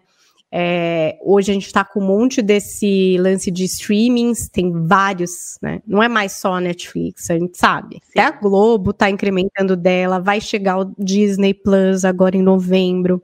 [0.50, 5.82] É, hoje a gente está com um monte desse lance de streamings, tem vários, né?
[5.86, 7.96] Não é mais só a Netflix, a gente sabe.
[7.96, 8.10] Sim.
[8.12, 13.22] Até a Globo está incrementando dela, vai chegar o Disney Plus agora em novembro.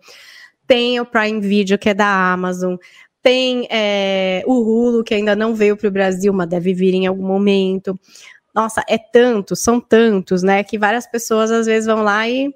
[0.67, 2.77] Tem o Prime Video, que é da Amazon.
[3.23, 7.07] Tem é, o Hulu, que ainda não veio para o Brasil, mas deve vir em
[7.07, 7.99] algum momento.
[8.55, 10.63] Nossa, é tanto, são tantos, né?
[10.65, 12.53] Que várias pessoas às vezes vão lá e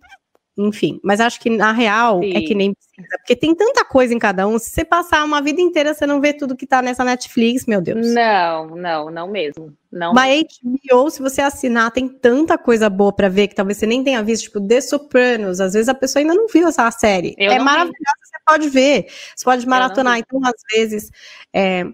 [0.58, 2.34] enfim, mas acho que na real Sim.
[2.34, 4.58] é que nem precisa, porque tem tanta coisa em cada um.
[4.58, 7.82] Se você passar uma vida inteira, você não vê tudo que tá nessa Netflix, meu
[7.82, 8.14] Deus.
[8.14, 9.76] Não, não, não mesmo.
[9.92, 10.14] Não.
[10.14, 14.02] Mas HBO, se você assinar, tem tanta coisa boa para ver que talvez você nem
[14.02, 15.60] tenha visto, tipo The Sopranos.
[15.60, 17.34] Às vezes a pessoa ainda não viu essa série.
[17.36, 19.06] Eu é maravilhosa, você pode ver.
[19.34, 20.18] Você pode maratonar.
[20.18, 21.10] Então, às vezes,
[21.52, 21.84] é,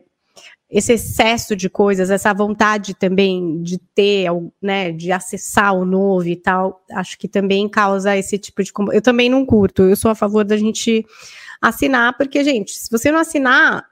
[0.72, 4.30] esse excesso de coisas, essa vontade também de ter,
[4.60, 8.72] né, de acessar o novo e tal, acho que também causa esse tipo de.
[8.90, 11.04] Eu também não curto, eu sou a favor da gente
[11.60, 13.84] assinar, porque, gente, se você não assinar,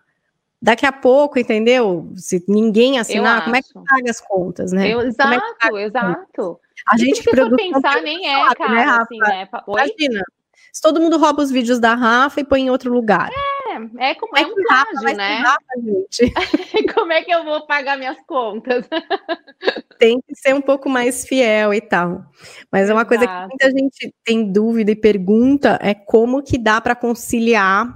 [0.61, 2.11] daqui a pouco, entendeu?
[2.17, 4.89] Se ninguém assinar, como é que paga as contas, né?
[4.89, 6.61] Eu, exato, é exato.
[6.89, 9.03] A gente que produz pensar nem é, sabe, cara, né, Rafa?
[9.03, 9.49] Assim, né?
[9.69, 10.25] Imagina,
[10.73, 13.29] se todo mundo rouba os vídeos da Rafa e põe em outro lugar.
[13.29, 13.60] É,
[13.99, 15.43] é como é, é um plágio, né?
[15.77, 16.33] Gente.
[16.95, 18.89] como é que eu vou pagar minhas contas?
[19.99, 22.25] tem que ser um pouco mais fiel e tal.
[22.73, 26.81] Mas é uma coisa que muita gente tem dúvida e pergunta é como que dá
[26.81, 27.87] para conciliar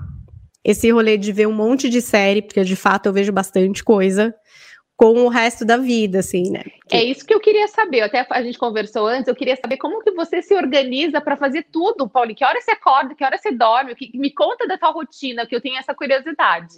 [0.63, 4.35] esse rolê de ver um monte de série, porque de fato eu vejo bastante coisa,
[4.97, 6.63] com o resto da vida, assim, né?
[6.91, 8.03] É isso que eu queria saber.
[8.03, 11.67] Até a gente conversou antes, eu queria saber como que você se organiza para fazer
[11.71, 12.35] tudo, Paulo.
[12.35, 13.95] Que hora você acorda, que hora você dorme?
[13.95, 14.17] Que...
[14.17, 16.75] Me conta da tua rotina, que eu tenho essa curiosidade.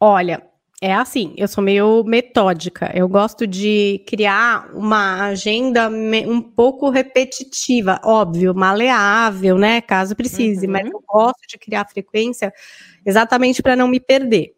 [0.00, 0.42] Olha,
[0.80, 2.92] é assim, eu sou meio metódica.
[2.94, 9.80] Eu gosto de criar uma agenda um pouco repetitiva, óbvio, maleável, né?
[9.80, 10.72] Caso precise, uhum.
[10.72, 12.52] mas eu gosto de criar frequência
[13.04, 14.54] exatamente para não me perder.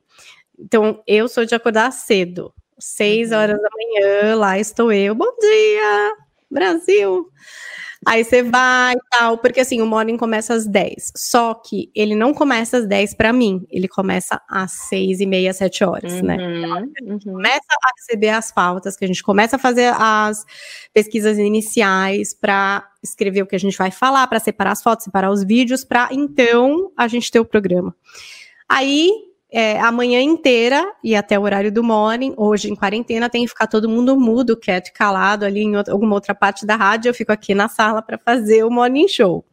[0.59, 2.53] Então, eu sou de acordar cedo.
[2.79, 3.39] Seis uhum.
[3.39, 5.15] horas da manhã, lá estou eu.
[5.15, 6.15] Bom dia,
[6.51, 7.31] Brasil!
[8.07, 11.13] Aí você vai e tal, porque assim, o morning começa às 10.
[11.17, 15.53] Só que ele não começa às 10 para mim, ele começa às 6 e meia,
[15.53, 16.37] 7 horas, né?
[16.37, 16.89] uhum, né?
[16.91, 17.35] Então, a gente uhum.
[17.35, 20.45] começa a receber as pautas, que a gente começa a fazer as
[20.95, 25.31] pesquisas iniciais para escrever o que a gente vai falar, para separar as fotos, separar
[25.31, 27.93] os vídeos, para então a gente ter o programa.
[28.69, 29.11] Aí
[29.51, 32.35] é, a manhã inteira e até o horário do morning.
[32.37, 35.93] Hoje, em quarentena, tem que ficar todo mundo mudo, quieto e calado ali em outra,
[35.93, 37.09] alguma outra parte da rádio.
[37.09, 39.45] Eu fico aqui na sala para fazer o morning show.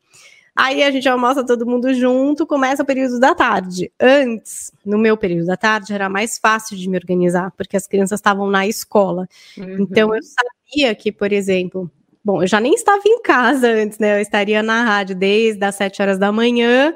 [0.55, 3.91] Aí a gente almoça todo mundo junto, começa o período da tarde.
[3.99, 8.19] Antes, no meu período da tarde, era mais fácil de me organizar, porque as crianças
[8.19, 9.27] estavam na escola.
[9.57, 9.77] Uhum.
[9.79, 11.89] Então eu sabia que, por exemplo,
[12.23, 14.17] bom, eu já nem estava em casa antes, né?
[14.17, 16.93] Eu estaria na rádio desde as sete horas da manhã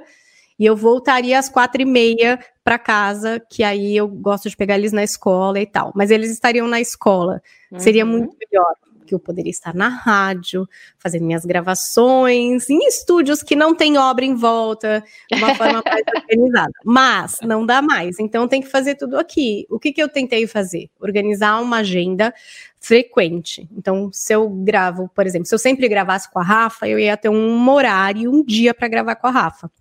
[0.59, 4.75] e eu voltaria às quatro e meia para casa, que aí eu gosto de pegar
[4.75, 5.91] eles na escola e tal.
[5.95, 7.41] Mas eles estariam na escola.
[7.71, 7.79] Uhum.
[7.79, 8.73] Seria muito melhor,
[9.07, 10.67] que eu poderia estar na rádio,
[10.99, 16.03] fazendo minhas gravações, em estúdios que não tem obra em volta, de uma forma mais
[16.15, 16.73] organizada.
[16.83, 19.65] Mas não dá mais, então tem que fazer tudo aqui.
[19.69, 20.89] O que, que eu tentei fazer?
[20.99, 22.33] Organizar uma agenda
[22.79, 23.67] frequente.
[23.75, 27.17] Então, se eu gravo, por exemplo, se eu sempre gravasse com a Rafa, eu ia
[27.17, 29.71] ter um horário, um dia para gravar com a Rafa.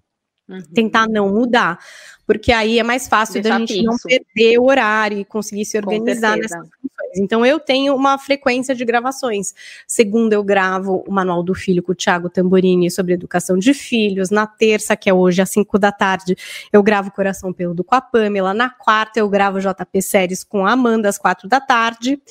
[0.48, 0.62] Uhum.
[0.72, 1.76] Tentar não mudar,
[2.24, 3.84] porque aí é mais fácil Deixar da gente fixo.
[3.84, 7.18] não perder o horário e conseguir se organizar nessas funções.
[7.18, 9.52] Então eu tenho uma frequência de gravações.
[9.88, 14.30] Segunda eu gravo o Manual do Filho com o Thiago Tamborini sobre educação de filhos.
[14.30, 16.36] Na terça, que é hoje às 5 da tarde,
[16.72, 18.54] eu gravo Coração Peludo com a Pamela.
[18.54, 22.22] Na quarta eu gravo JP Séries com a Amanda às quatro da tarde.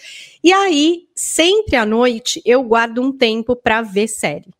[0.41, 4.53] E aí, sempre à noite, eu guardo um tempo para ver série.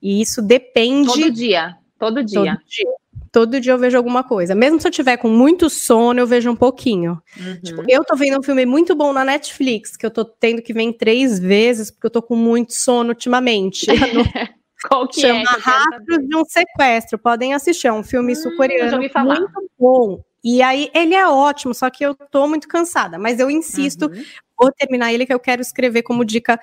[0.00, 1.08] E isso depende.
[1.08, 1.76] Todo dia.
[1.98, 2.56] Todo dia.
[2.56, 3.01] Todo dia
[3.32, 4.54] todo dia eu vejo alguma coisa.
[4.54, 7.20] Mesmo se eu tiver com muito sono, eu vejo um pouquinho.
[7.40, 7.60] Uhum.
[7.62, 10.74] Tipo, eu tô vendo um filme muito bom na Netflix, que eu tô tendo que
[10.74, 13.86] ver três vezes, porque eu tô com muito sono ultimamente.
[14.88, 15.44] Qual que Chama é?
[15.44, 17.18] Rastros de um Sequestro.
[17.18, 20.22] Podem assistir, é um filme hum, sul-coreano muito bom.
[20.44, 23.16] E aí, ele é ótimo, só que eu tô muito cansada.
[23.16, 24.24] Mas eu insisto, uhum.
[24.58, 26.60] vou terminar ele, que eu quero escrever como dica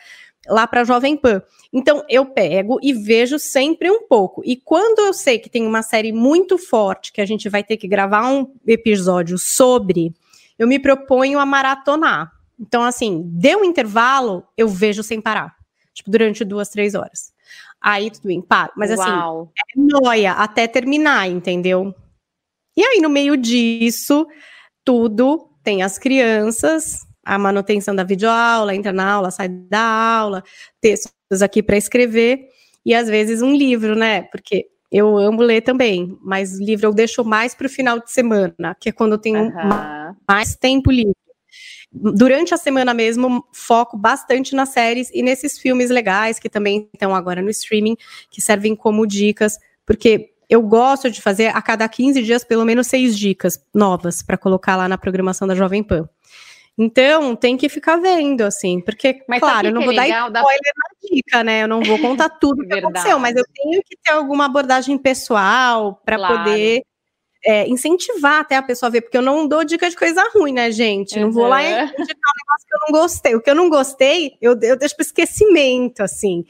[0.48, 1.42] lá para Jovem Pan.
[1.72, 4.42] Então eu pego e vejo sempre um pouco.
[4.46, 7.78] E quando eu sei que tem uma série muito forte que a gente vai ter
[7.78, 10.14] que gravar um episódio sobre,
[10.58, 12.32] eu me proponho a maratonar.
[12.60, 15.56] Então, assim, deu um intervalo, eu vejo sem parar.
[15.94, 17.32] Tipo, durante duas, três horas.
[17.82, 18.74] Aí tudo bem, paro.
[18.76, 19.52] Mas assim, Uau.
[19.56, 21.96] é noia até terminar, entendeu?
[22.76, 24.28] E aí, no meio disso,
[24.84, 30.44] tudo tem as crianças, a manutenção da videoaula, entra na aula, sai da aula,
[30.82, 32.48] textos aqui para escrever,
[32.84, 34.24] e às vezes um livro, né?
[34.24, 38.76] Porque eu amo ler também, mas livro eu deixo mais para o final de semana,
[38.80, 40.16] que é quando eu tenho Aham.
[40.28, 41.14] mais tempo livre.
[41.92, 47.14] Durante a semana mesmo, foco bastante nas séries e nesses filmes legais que também estão
[47.14, 47.96] agora no streaming,
[48.32, 52.88] que servem como dicas, porque eu gosto de fazer a cada 15 dias pelo menos
[52.88, 56.10] seis dicas novas para colocar lá na programação da Jovem Pan.
[56.82, 60.04] Então, tem que ficar vendo, assim, porque, Mas claro, eu não que vou é dar
[60.04, 61.64] legal da- spoiler na dica, né?
[61.64, 66.02] Eu não vou contar tudo que aconteceu, mas eu tenho que ter alguma abordagem pessoal
[66.06, 66.38] para Claro.
[66.38, 66.82] poder
[67.46, 70.52] é, incentivar até a pessoa a ver, porque eu não dou dica de coisa ruim,
[70.54, 71.18] né, gente?
[71.18, 71.84] Não vou lá e Uhum.
[71.84, 73.36] indicar um negócio que eu não gostei.
[73.36, 76.46] O que eu não gostei, eu, eu deixo pro esquecimento, assim.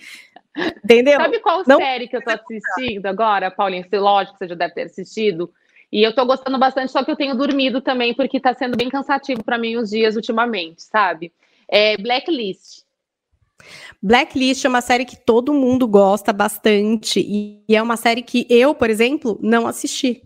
[0.83, 1.19] Entendeu?
[1.21, 3.85] Sabe qual Não- série que eu tô assistindo agora, Paulinho?
[3.87, 5.51] Você, lógico que você já deve ter assistido.
[5.91, 8.89] E eu tô gostando bastante, só que eu tenho dormido também, porque tá sendo bem
[8.89, 11.31] cansativo para mim os dias ultimamente, sabe?
[11.67, 12.83] É Blacklist.
[14.01, 17.19] Blacklist é uma série que todo mundo gosta bastante.
[17.19, 20.23] E, é uma série que eu, por exemplo, não assisti.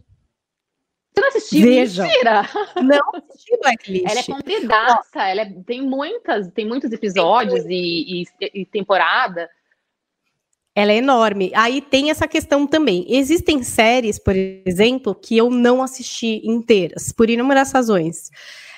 [1.16, 1.62] Você não assistiu?
[1.68, 2.06] Vejam.
[2.08, 2.42] Mentira!
[2.84, 4.06] Não assisti Blacklist.
[4.10, 9.48] Ela é compridaça, ela é- tem muitas, tem muitos episódios e, e- e temporada.
[10.76, 11.52] Ela é enorme.
[11.54, 13.06] Aí tem essa questão também.
[13.08, 18.32] Existem séries, por exemplo, que eu não assisti inteiras, por inúmeras razões.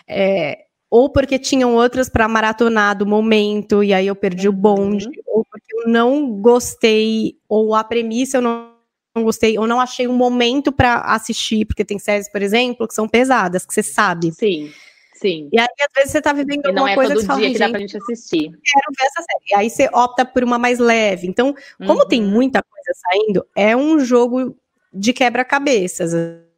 [0.08, 5.10] É, ou porque tinham outras para maratonar do momento, e aí eu perdi o bonde,
[5.26, 8.72] ou porque eu não gostei, ou a premissa eu não,
[9.16, 12.94] não gostei, ou não achei um momento para assistir, porque tem séries, por exemplo, que
[12.94, 14.32] são pesadas, que você sabe.
[14.34, 14.72] Sim,
[15.16, 15.50] sim.
[15.52, 17.40] E aí, às vezes, você tá vivendo E alguma é coisa todo que você fala,
[17.40, 18.44] dia "Ai, que dá pra gente assistir.
[18.52, 19.46] quero ver essa série.
[19.52, 21.28] E aí você opta por uma mais leve.
[21.28, 22.30] Então, como tem Uhum.
[22.32, 24.56] muita coisa saindo, é um jogo
[24.94, 26.14] de quebra-cabeças,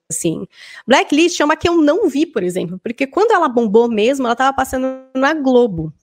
[0.10, 0.46] assim.
[0.88, 4.36] Blacklist é uma que eu não vi, por exemplo, porque quando ela bombou mesmo, ela
[4.36, 5.94] tava passando na Globo.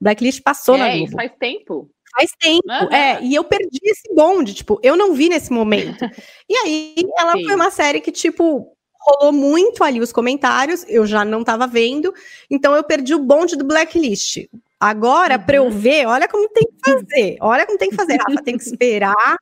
[0.00, 1.04] Blacklist passou na É, Globo.
[1.06, 1.90] isso faz tempo.
[2.18, 2.92] Faz tempo, Aham.
[2.92, 6.02] é, e eu perdi esse bonde, tipo, eu não vi nesse momento.
[6.48, 7.44] e aí, ela Sim.
[7.46, 12.12] foi uma série que, tipo, rolou muito ali os comentários, eu já não tava vendo,
[12.50, 14.46] então eu perdi o bonde do Blacklist.
[14.78, 15.70] Agora, pra eu Uhum.
[15.70, 19.36] ver, olha como tem que fazer, olha como tem que fazer, Rafa, tem que esperar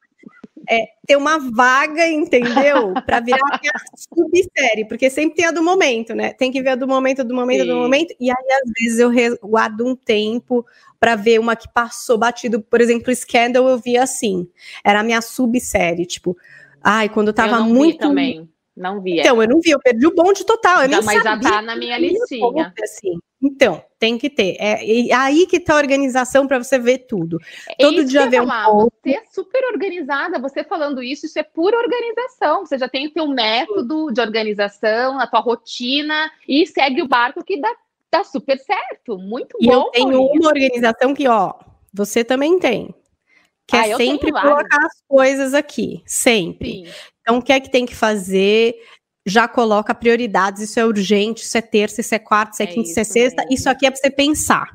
[0.68, 2.94] é, ter uma vaga, entendeu?
[3.07, 3.73] Pra virar a minha
[4.14, 6.33] subsérie, porque sempre tem a do momento, né?
[6.33, 9.11] Tem que ver a do momento, do momento, do momento, e aí às vezes eu
[9.42, 10.64] guardo um tempo
[11.01, 14.46] pra ver uma que passou batido, por exemplo, Scandal eu vi assim,
[14.85, 16.37] era a minha subsérie, tipo,
[16.83, 18.49] ai, quando eu tava eu muito vi também.
[18.77, 19.19] Não vi.
[19.19, 19.23] é.
[19.23, 20.83] então, eu não vi, eu perdi o bonde total.
[20.85, 22.73] Eu mas já tá na minha listinha.
[22.83, 23.19] assim.
[23.43, 24.57] Então, tem que ter.
[24.61, 27.39] É e aí que tá a organização para você ver tudo.
[27.69, 28.47] É todo dia vê um.
[28.47, 30.39] Você é super organizada.
[30.39, 32.67] Você falando isso, isso é pura organização.
[32.67, 37.43] Você já tem o teu método de organização, a tua rotina e segue o barco
[37.43, 37.75] que dá,
[38.13, 39.17] dá super certo.
[39.19, 39.73] Muito E bom.
[39.73, 40.33] eu tenho Paulinha.
[40.41, 41.55] uma organização que, ó,
[41.93, 42.95] você também tem.
[43.67, 46.03] Que Ah, é sempre colocar as coisas aqui.
[46.05, 46.85] Sempre.
[46.85, 46.93] Sim.
[47.31, 48.75] Então, o que é que tem que fazer?
[49.25, 52.69] Já coloca prioridades, isso é urgente, isso é terça, isso é quarta, isso é, É
[52.69, 53.55] quinta, isso é sexta, mesmo.
[53.55, 54.69] isso aqui é para você pensar.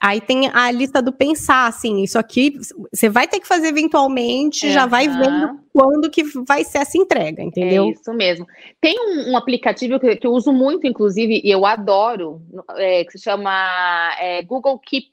[0.00, 2.58] Aí tem a lista do pensar, assim, isso aqui
[2.90, 7.42] você vai ter que fazer eventualmente, já vai vendo quando que vai ser essa entrega,
[7.42, 7.84] entendeu?
[7.84, 8.46] É isso mesmo.
[8.80, 12.42] Tem um, um aplicativo que, que eu uso muito, inclusive, e eu adoro,
[12.76, 15.08] é, que se chama é, Google Keep.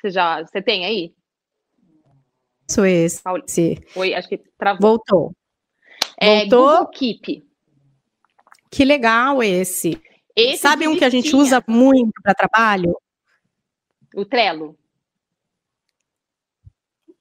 [0.00, 1.12] Você já você tem aí?
[2.68, 3.22] Isso esse.
[3.94, 4.90] Oi, acho que travou.
[4.90, 5.32] Voltou.
[6.18, 6.68] É, voltou?
[6.68, 7.46] Google Keep.
[8.70, 10.00] Que legal esse.
[10.34, 12.96] Esse Sabe um que a gente usa muito para trabalho?
[14.14, 14.76] O Trello.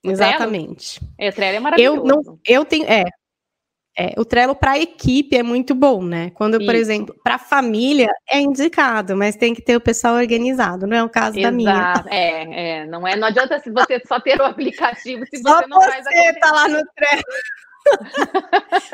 [0.03, 0.99] O Exatamente.
[1.17, 2.03] É, o Trello é Eu maravilhoso.
[2.05, 3.05] não, eu tenho, é,
[3.97, 6.29] é, o Trello para equipe é muito bom, né?
[6.31, 6.91] Quando, por Isso.
[6.91, 11.09] exemplo, para família é indicado, mas tem que ter o pessoal organizado, não é o
[11.09, 11.71] caso da minha.
[11.71, 12.09] Exato.
[12.09, 15.67] É, é, não é, não adianta se você só ter o aplicativo se Só você
[15.67, 17.23] não faz você tá lá no Trello.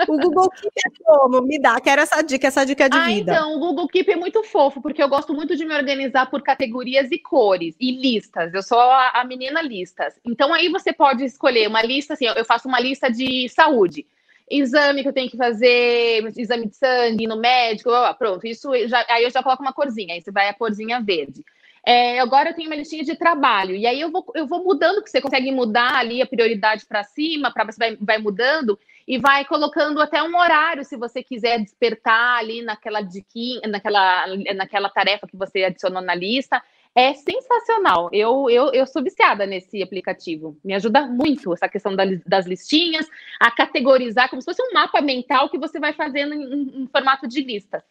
[0.08, 1.42] O Google Keep é como?
[1.42, 3.32] Me dá, quero essa dica, essa dica de ah, vida.
[3.34, 6.42] então, o Google Keep é muito fofo, porque eu gosto muito de me organizar por
[6.42, 8.54] categorias e cores, e listas.
[8.54, 10.20] Eu sou a, a menina listas.
[10.26, 14.06] Então, aí você pode escolher uma lista, assim, eu faço uma lista de saúde.
[14.50, 18.46] Exame que eu tenho que fazer, exame de sangue no médico, ó, pronto.
[18.46, 21.44] Isso já, aí eu já coloco uma corzinha, aí você vai a corzinha verde.
[21.86, 25.02] É, agora eu tenho uma listinha de trabalho, e aí eu vou, eu vou mudando,
[25.04, 28.78] que você consegue mudar ali a prioridade para cima, para você vai, vai mudando.
[29.08, 34.90] e vai colocando até um horário se você quiser despertar ali naquela diquinha, naquela, naquela
[34.90, 36.62] tarefa que você adicionou na lista.
[36.94, 38.10] É sensacional.
[38.12, 40.58] Eu, eu, eu sou viciada nesse aplicativo.
[40.64, 41.96] Me ajuda muito essa questão
[42.26, 43.08] das listinhas,
[43.40, 47.28] a categorizar como se fosse um mapa mental que você vai fazendo em, em formato
[47.28, 47.82] de listas.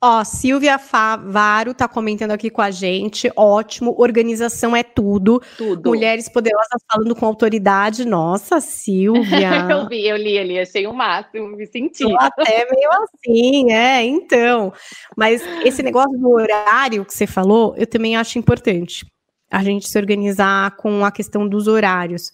[0.00, 3.32] Ó, Silvia Favaro tá comentando aqui com a gente.
[3.34, 5.42] Ótimo, organização é tudo.
[5.56, 5.90] Tudo.
[5.90, 8.04] Mulheres poderosas falando com autoridade.
[8.04, 9.50] Nossa, Silvia.
[9.68, 12.04] eu vi, eu li ali, achei o máximo, me senti.
[12.04, 14.72] Tô até meio assim, é, então.
[15.16, 19.04] Mas esse negócio do horário que você falou, eu também acho importante.
[19.50, 22.30] A gente se organizar com a questão dos horários.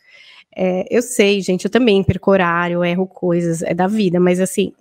[0.54, 4.72] É, eu sei, gente, eu também perco horário, erro coisas, é da vida, mas assim,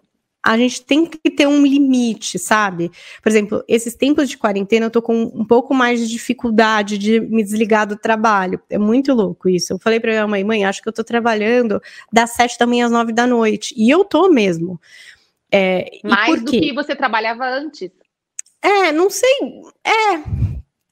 [0.43, 2.91] a gente tem que ter um limite, sabe?
[3.21, 7.21] Por exemplo, esses tempos de quarentena eu tô com um pouco mais de dificuldade de
[7.21, 8.61] me desligar do trabalho.
[8.69, 9.71] É muito louco isso.
[9.71, 11.81] Eu falei para minha mãe, mãe, acho que eu tô trabalhando
[12.11, 13.73] das sete da manhã às nove da noite.
[13.77, 14.79] E eu tô mesmo.
[15.49, 17.89] É, mais do que você trabalhava antes.
[18.61, 19.39] É, não sei.
[19.85, 20.23] É,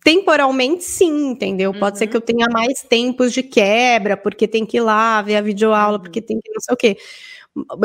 [0.02, 1.74] temporalmente sim, entendeu?
[1.74, 2.00] Pode uhum.
[2.00, 5.42] ser que eu tenha mais tempos de quebra, porque tem que ir lá ver a
[5.42, 6.04] videoaula, uhum.
[6.04, 6.98] porque tem que não sei o quê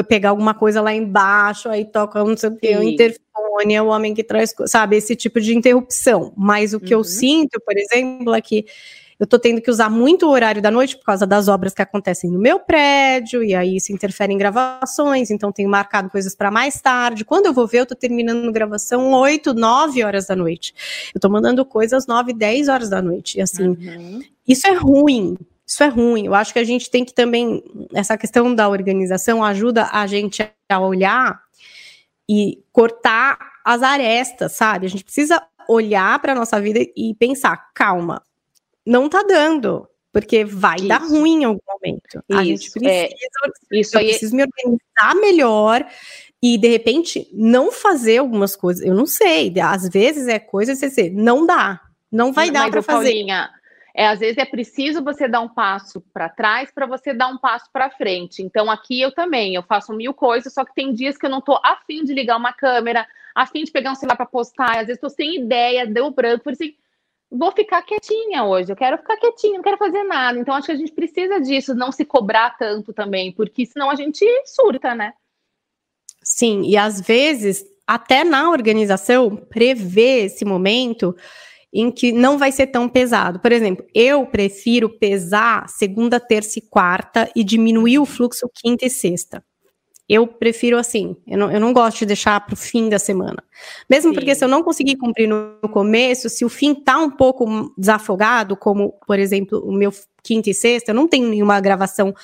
[0.09, 3.87] pegar alguma coisa lá embaixo, aí toca não sei o que, o interfone, é o
[3.87, 6.33] homem que traz, sabe, esse tipo de interrupção.
[6.37, 7.01] Mas o que uhum.
[7.01, 8.67] eu sinto, por exemplo, é que
[9.19, 11.81] eu tô tendo que usar muito o horário da noite por causa das obras que
[11.81, 16.51] acontecem no meu prédio, e aí isso interfere em gravações, então tenho marcado coisas para
[16.51, 17.25] mais tarde.
[17.25, 20.75] Quando eu vou ver, eu tô terminando gravação 8, 9 horas da noite.
[21.15, 23.39] Eu tô mandando coisas 9, 10 horas da noite.
[23.39, 24.21] E assim, uhum.
[24.47, 26.27] isso é ruim, isso é ruim.
[26.27, 27.63] Eu acho que a gente tem que também,
[27.93, 31.43] essa questão da organização ajuda a gente a olhar
[32.29, 34.87] e cortar as arestas, sabe?
[34.87, 38.23] A gente precisa olhar para a nossa vida e pensar, calma,
[38.87, 40.89] não tá dando, porque vai isso.
[40.89, 42.23] dar ruim em algum momento.
[42.29, 43.11] Isso, a gente precisa, é,
[43.73, 44.09] isso eu aí...
[44.09, 45.85] preciso me organizar melhor
[46.41, 48.85] e de repente não fazer algumas coisas.
[48.87, 53.09] Eu não sei, às vezes é coisa você não dá, não vai dar para fazer.
[53.09, 53.51] Paulinha,
[53.97, 57.39] é, às vezes é preciso você dar um passo para trás para você dar um
[57.39, 58.43] passo para frente.
[58.43, 61.39] Então aqui eu também, eu faço mil coisas, só que tem dias que eu não
[61.39, 64.97] estou afim de ligar uma câmera, afim de pegar um celular para postar, às vezes
[64.97, 66.75] estou sem ideia, deu branco, por assim,
[67.31, 70.39] vou ficar quietinha hoje, eu quero ficar quietinha, não quero fazer nada.
[70.39, 73.95] Então acho que a gente precisa disso, não se cobrar tanto também, porque senão a
[73.95, 75.15] gente surta, né?
[76.23, 81.17] Sim, e às vezes até na organização prever esse momento
[81.77, 83.39] em que não vai ser tão pesado.
[83.39, 88.91] Por exemplo, eu prefiro pesar segunda, terça e quarta e diminuir o fluxo quinta e
[88.91, 89.45] sexta.
[90.09, 93.43] Eu prefiro assim, eu não, eu não gosto de deixar para o fim da semana.
[93.91, 94.15] Mesmo Sim.
[94.15, 98.57] porque se eu não conseguir cumprir no começo, se o fim tá um pouco desafogado,
[98.57, 102.15] como, por exemplo, o meu quinta e sexta, eu não tenho nenhuma gravação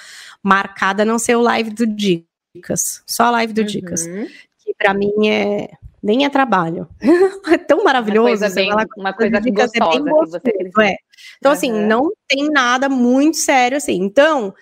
[0.43, 3.03] marcada, a não ser o live do Dicas.
[3.07, 3.67] Só a live do uhum.
[3.67, 4.07] Dicas.
[4.07, 5.69] Que para mim é
[6.03, 6.89] nem é trabalho.
[7.47, 8.29] é tão maravilhoso.
[8.29, 10.41] Uma coisa, bem, uma coisa gostosa é bem gostoso,
[10.81, 10.97] é.
[11.39, 11.57] Então, uhum.
[11.57, 13.95] assim, não tem nada muito sério assim.
[14.03, 14.53] Então,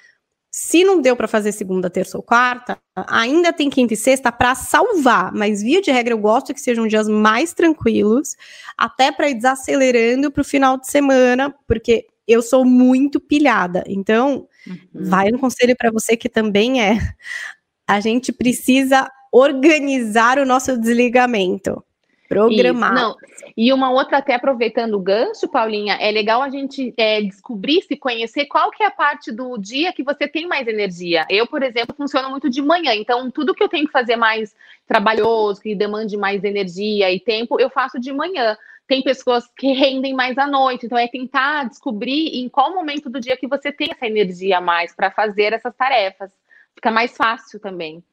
[0.50, 2.76] se não deu para fazer segunda, terça ou quarta,
[3.06, 5.32] ainda tem quinta e sexta para salvar.
[5.32, 8.36] Mas, via de regra, eu gosto que sejam dias mais tranquilos,
[8.76, 13.84] até para ir desacelerando para o final de semana, porque eu sou muito pilhada.
[13.86, 14.78] Então, uhum.
[14.92, 16.98] vai um conselho para você que também é.
[17.86, 21.84] A gente precisa organizar o nosso desligamento.
[22.28, 22.94] Programar.
[22.94, 23.16] Isso, não.
[23.56, 27.96] E uma outra, até aproveitando o gancho, Paulinha, é legal a gente é, descobrir, se
[27.96, 31.26] conhecer qual que é a parte do dia que você tem mais energia.
[31.28, 34.54] Eu, por exemplo, funciono muito de manhã, então tudo que eu tenho que fazer mais
[34.86, 38.56] trabalhoso, que demande mais energia e tempo, eu faço de manhã.
[38.86, 43.20] Tem pessoas que rendem mais à noite, então é tentar descobrir em qual momento do
[43.20, 46.30] dia que você tem essa energia a mais para fazer essas tarefas.
[46.76, 48.04] Fica mais fácil também.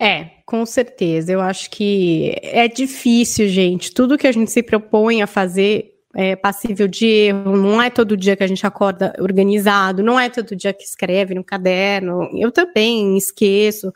[0.00, 1.30] É, com certeza.
[1.30, 3.92] Eu acho que é difícil, gente.
[3.92, 7.54] Tudo que a gente se propõe a fazer é passível de erro.
[7.54, 11.34] Não é todo dia que a gente acorda organizado, não é todo dia que escreve
[11.34, 12.30] no caderno.
[12.34, 13.92] Eu também esqueço,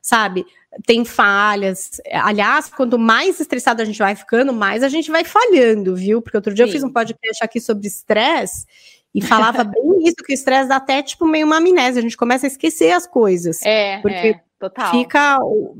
[0.00, 0.46] sabe?
[0.86, 2.00] Tem falhas.
[2.10, 6.22] Aliás, quanto mais estressado a gente vai ficando, mais a gente vai falhando, viu?
[6.22, 6.70] Porque outro dia Sim.
[6.70, 8.64] eu fiz um podcast aqui sobre estresse
[9.14, 12.16] e falava bem isso, que o estresse dá até tipo meio uma amnésia, a gente
[12.16, 13.60] começa a esquecer as coisas.
[13.62, 14.40] É, porque é.
[14.62, 14.92] Total.
[14.92, 15.38] Fica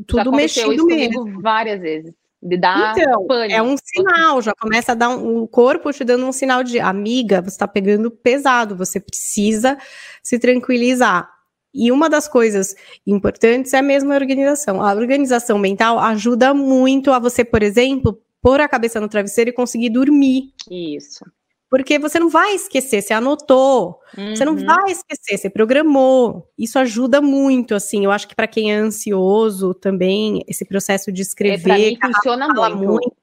[0.09, 1.41] tudo mexido mesmo.
[1.41, 2.12] várias vezes.
[2.43, 3.55] De dar então, pânico.
[3.55, 6.80] é um sinal, já começa a dar um, o corpo te dando um sinal de
[6.80, 9.78] amiga, você está pegando pesado, você precisa
[10.20, 11.30] se tranquilizar.
[11.72, 12.74] E uma das coisas
[13.07, 14.83] importantes é mesmo a organização.
[14.83, 19.55] A organização mental ajuda muito a você, por exemplo, pôr a cabeça no travesseiro e
[19.55, 20.53] conseguir dormir.
[20.68, 21.24] Isso.
[21.72, 24.36] Porque você não vai esquecer, você anotou, uhum.
[24.36, 24.66] você não uhum.
[24.66, 26.46] vai esquecer, você programou.
[26.58, 28.04] Isso ajuda muito, assim.
[28.04, 31.70] Eu acho que para quem é ansioso também, esse processo de escrever.
[31.70, 32.76] É, mim funciona muito.
[32.76, 33.16] muito.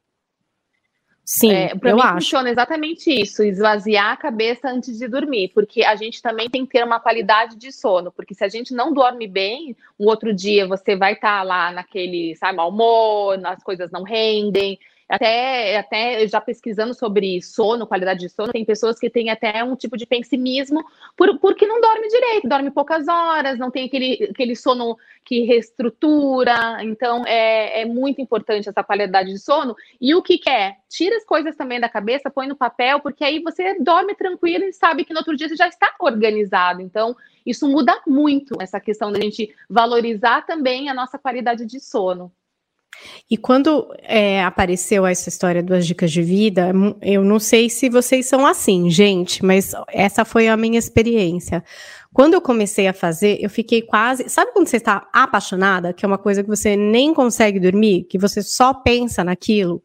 [1.23, 2.13] Sim, é, para mim acho.
[2.13, 6.71] funciona exatamente isso, esvaziar a cabeça antes de dormir, porque a gente também tem que
[6.71, 10.67] ter uma qualidade de sono, porque se a gente não dorme bem, um outro dia
[10.67, 14.79] você vai estar tá lá naquele, sabe, mau humor, as coisas não rendem,
[15.09, 19.75] até, até já pesquisando sobre sono, qualidade de sono, tem pessoas que têm até um
[19.75, 20.85] tipo de pessimismo
[21.17, 24.95] por, porque não dorme direito, dorme poucas horas, não tem aquele, aquele sono
[25.25, 26.83] que reestrutura.
[26.83, 29.75] Então, é, é muito importante essa qualidade de sono.
[29.99, 30.75] E o que, que é?
[30.87, 34.73] Tira as coisas também da cabeça, põe no papel, porque aí você dorme tranquilo e
[34.73, 36.81] sabe que no outro dia você já está organizado.
[36.81, 42.31] Então, isso muda muito essa questão da gente valorizar também a nossa qualidade de sono.
[43.29, 46.71] E quando é, apareceu essa história das dicas de vida,
[47.01, 51.63] eu não sei se vocês são assim, gente, mas essa foi a minha experiência.
[52.13, 54.27] Quando eu comecei a fazer, eu fiquei quase.
[54.29, 58.17] Sabe quando você está apaixonada, que é uma coisa que você nem consegue dormir, que
[58.17, 59.81] você só pensa naquilo?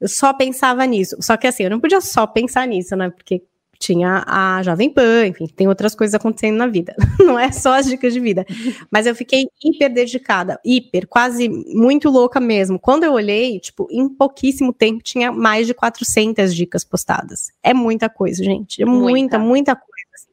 [0.00, 1.16] Eu só pensava nisso.
[1.20, 3.10] Só que assim, eu não podia só pensar nisso, né?
[3.10, 3.42] Porque
[3.82, 6.94] tinha a Jovem Pan, enfim, tem outras coisas acontecendo na vida.
[7.18, 8.46] Não é só as dicas de vida.
[8.90, 12.78] Mas eu fiquei hiper dedicada, hiper, quase muito louca mesmo.
[12.78, 17.50] Quando eu olhei, tipo, em pouquíssimo tempo tinha mais de 400 dicas postadas.
[17.62, 18.80] É muita coisa, gente.
[18.80, 19.92] É muita, muita, muita coisa.
[20.14, 20.28] Assim.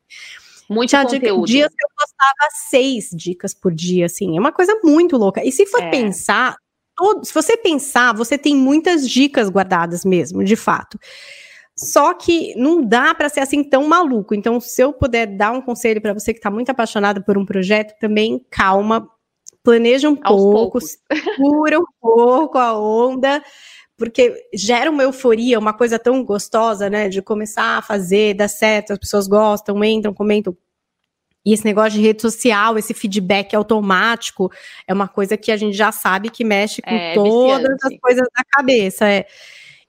[0.69, 1.47] Muito tinha conteúdo.
[1.47, 4.37] dias que eu postava seis dicas por dia, assim.
[4.37, 5.43] É uma coisa muito louca.
[5.43, 5.89] E se for é.
[5.89, 6.55] pensar,
[6.95, 10.99] todo, se você pensar, você tem muitas dicas guardadas mesmo, de fato.
[11.79, 14.35] Só que não dá para ser assim tão maluco.
[14.35, 17.45] Então, se eu puder dar um conselho para você que está muito apaixonado por um
[17.45, 19.09] projeto, também calma,
[19.63, 23.41] planeja um pouco, segura um pouco a onda,
[23.97, 27.07] porque gera uma euforia, uma coisa tão gostosa, né?
[27.07, 30.57] De começar a fazer, dar certo, as pessoas gostam, entram, comentam.
[31.45, 34.51] E esse negócio de rede social, esse feedback automático,
[34.85, 37.95] é uma coisa que a gente já sabe que mexe com é, todas viciante.
[37.95, 39.07] as coisas da cabeça.
[39.07, 39.25] É.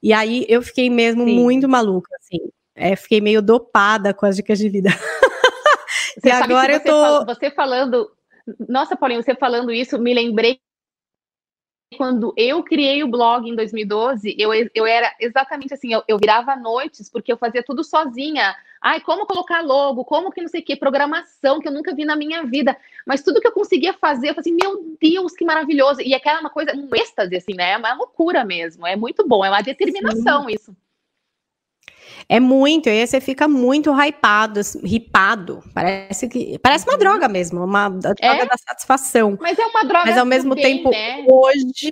[0.01, 1.35] E aí eu fiquei mesmo Sim.
[1.35, 2.39] muito maluca, assim.
[2.75, 4.89] É, fiquei meio dopada com as dicas de vida.
[6.19, 7.01] Você e agora eu tô.
[7.01, 8.11] Fal você falando.
[8.67, 10.59] Nossa, Paulinho, você falando isso, me lembrei
[11.97, 16.55] quando eu criei o blog em 2012, eu, eu era exatamente assim, eu, eu virava
[16.55, 18.55] noites, porque eu fazia tudo sozinha.
[18.81, 22.05] Ai, como colocar logo, como que não sei o que, programação que eu nunca vi
[22.05, 22.75] na minha vida.
[23.05, 26.01] Mas tudo que eu conseguia fazer, eu falei assim, meu Deus, que maravilhoso.
[26.01, 27.73] E aquela é uma coisa, um êxtase, assim, né?
[27.73, 28.87] É uma loucura mesmo.
[28.87, 30.55] É muito bom, é uma determinação Sim.
[30.55, 30.75] isso.
[32.31, 35.61] É muito, e aí você fica muito hypado, ripado.
[35.73, 36.99] Parece que parece uma uhum.
[36.99, 38.45] droga mesmo, uma droga é?
[38.45, 39.37] da satisfação.
[39.41, 40.05] Mas é uma droga.
[40.05, 41.25] Mas ao mesmo bem, tempo, né?
[41.29, 41.91] hoje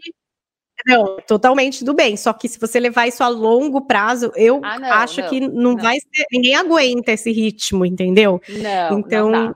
[0.88, 2.16] não, totalmente do bem.
[2.16, 5.42] Só que se você levar isso a longo prazo, eu ah, não, acho não, que
[5.42, 6.26] não, não, vai ser.
[6.32, 8.42] Ninguém aguenta esse ritmo, entendeu?
[8.48, 9.00] Não.
[9.00, 9.54] Então,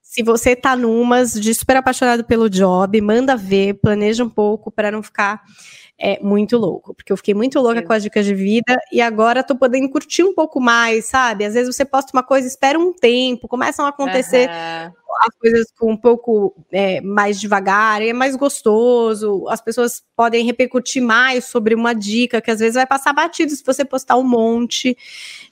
[0.00, 4.90] se você tá numas de super apaixonado pelo job, manda ver, planeja um pouco para
[4.90, 5.42] não ficar
[6.00, 7.86] é muito louco, porque eu fiquei muito louca Sim.
[7.86, 11.44] com as dicas de vida e agora tô podendo curtir um pouco mais, sabe?
[11.44, 14.92] Às vezes você posta uma coisa, espera um tempo, começam a acontecer uhum.
[15.22, 21.02] As coisas com um pouco é, mais devagar, é mais gostoso, as pessoas podem repercutir
[21.02, 24.96] mais sobre uma dica que às vezes vai passar batido se você postar um monte.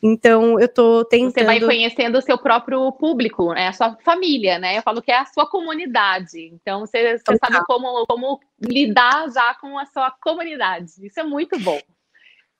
[0.02, 1.34] Então, eu tô tentando.
[1.34, 3.68] Você vai conhecendo o seu próprio público, né?
[3.68, 4.78] A sua família, né?
[4.78, 6.50] Eu falo que é a sua comunidade.
[6.52, 10.92] Então, você, você sabe como, como lidar já com a sua comunidade.
[11.02, 11.80] Isso é muito bom.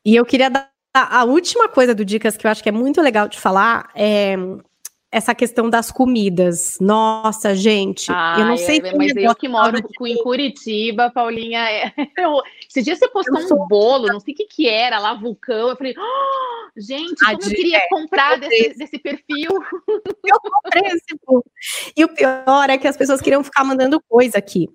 [0.04, 3.00] E eu queria dar a última coisa do Dicas que eu acho que é muito
[3.00, 4.36] legal de falar é
[5.10, 6.78] essa questão das comidas.
[6.80, 8.80] Nossa, gente, eu não sei.
[8.84, 9.88] É, mas eu que moro de...
[10.06, 11.92] em Curitiba, Paulinha, é...
[12.18, 12.42] eu...
[12.68, 13.66] esse dia você postou um sou...
[13.66, 15.70] bolo, não sei o que que era, lá vulcão.
[15.70, 19.48] Eu falei, oh, gente, como eu queria é, comprar desse, desse, perfil.
[19.48, 21.44] Eu comprei esse bolo.
[21.96, 24.68] E o pior é que as pessoas queriam ficar mandando coisa aqui.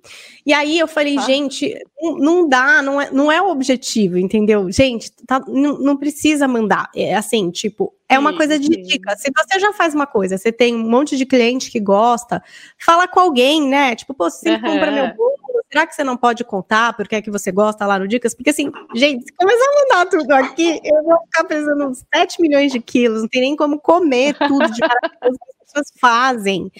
[0.44, 1.22] E aí eu falei, ah.
[1.22, 1.72] gente,
[2.18, 4.72] não dá, não é, não é o objetivo, entendeu?
[4.72, 6.90] Gente, tá, não, não precisa mandar.
[6.96, 9.16] É assim, tipo, é uma coisa de dica.
[9.16, 12.44] Se você já faz uma coisa, você tem um monte de cliente que gosta,
[12.78, 13.96] fala com alguém, né?
[13.96, 14.62] Tipo, pô, você uhum.
[14.62, 15.43] compra meu bolo,
[15.74, 18.36] será que você não pode contar porque é que você gosta lá no Dicas?
[18.36, 22.40] Porque assim, gente, se começar a mandar tudo aqui, eu vou ficar pesando uns 7
[22.40, 26.72] milhões de quilos, não tem nem como comer tudo de maravilhoso que as pessoas fazem.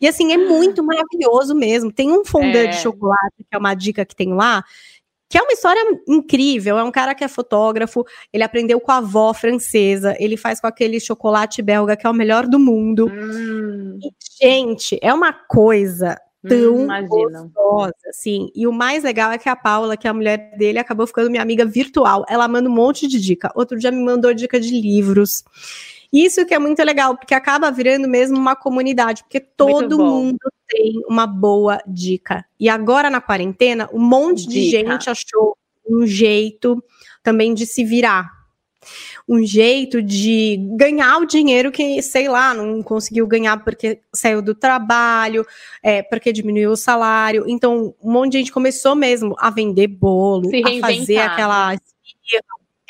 [0.00, 1.92] E assim, é muito maravilhoso mesmo.
[1.92, 2.66] Tem um fondant é.
[2.68, 4.64] de chocolate, que é uma dica que tem lá,
[5.28, 6.78] que é uma história incrível.
[6.78, 10.66] É um cara que é fotógrafo, ele aprendeu com a avó francesa, ele faz com
[10.66, 13.06] aquele chocolate belga que é o melhor do mundo.
[13.12, 13.98] Hum.
[14.02, 14.10] E,
[14.42, 16.16] gente, é uma coisa
[16.46, 18.50] tão hum, gostosa, assim.
[18.54, 21.30] E o mais legal é que a Paula, que é a mulher dele, acabou ficando
[21.30, 22.24] minha amiga virtual.
[22.28, 23.52] Ela manda um monte de dica.
[23.54, 25.44] Outro dia me mandou dica de livros.
[26.12, 31.00] Isso que é muito legal, porque acaba virando mesmo uma comunidade, porque todo mundo tem
[31.08, 32.44] uma boa dica.
[32.58, 34.52] E agora na quarentena, um monte dica.
[34.52, 35.56] de gente achou
[35.88, 36.82] um jeito
[37.22, 38.39] também de se virar.
[39.28, 44.54] Um jeito de ganhar o dinheiro que, sei lá, não conseguiu ganhar porque saiu do
[44.54, 45.46] trabalho,
[45.82, 47.44] é, porque diminuiu o salário.
[47.46, 51.76] Então, um monte de gente começou mesmo a vender bolo, a fazer aquela.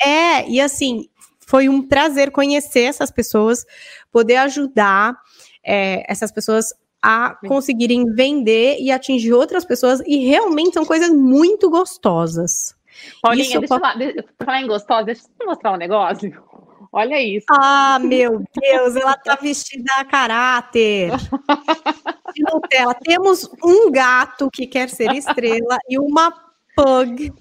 [0.01, 1.07] É, e assim,
[1.45, 3.65] foi um prazer conhecer essas pessoas,
[4.11, 5.15] poder ajudar
[5.63, 11.69] é, essas pessoas a conseguirem vender e atingir outras pessoas, e realmente são coisas muito
[11.69, 12.75] gostosas.
[13.21, 13.95] Paulinha, isso deixa eu falar,
[14.43, 16.31] falar em gostosa, deixa eu mostrar um negócio.
[16.93, 17.45] Olha isso.
[17.49, 21.11] Ah, meu Deus, ela tá vestida a caráter.
[22.35, 22.93] De Nutella.
[22.95, 26.33] Temos um gato que quer ser estrela e uma
[26.75, 27.33] pug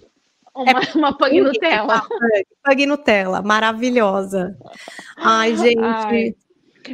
[0.55, 2.03] uma, é uma pug Nutella.
[2.65, 4.57] Pug Nutella, maravilhosa.
[5.17, 5.81] Ai, gente.
[5.81, 6.35] Ai.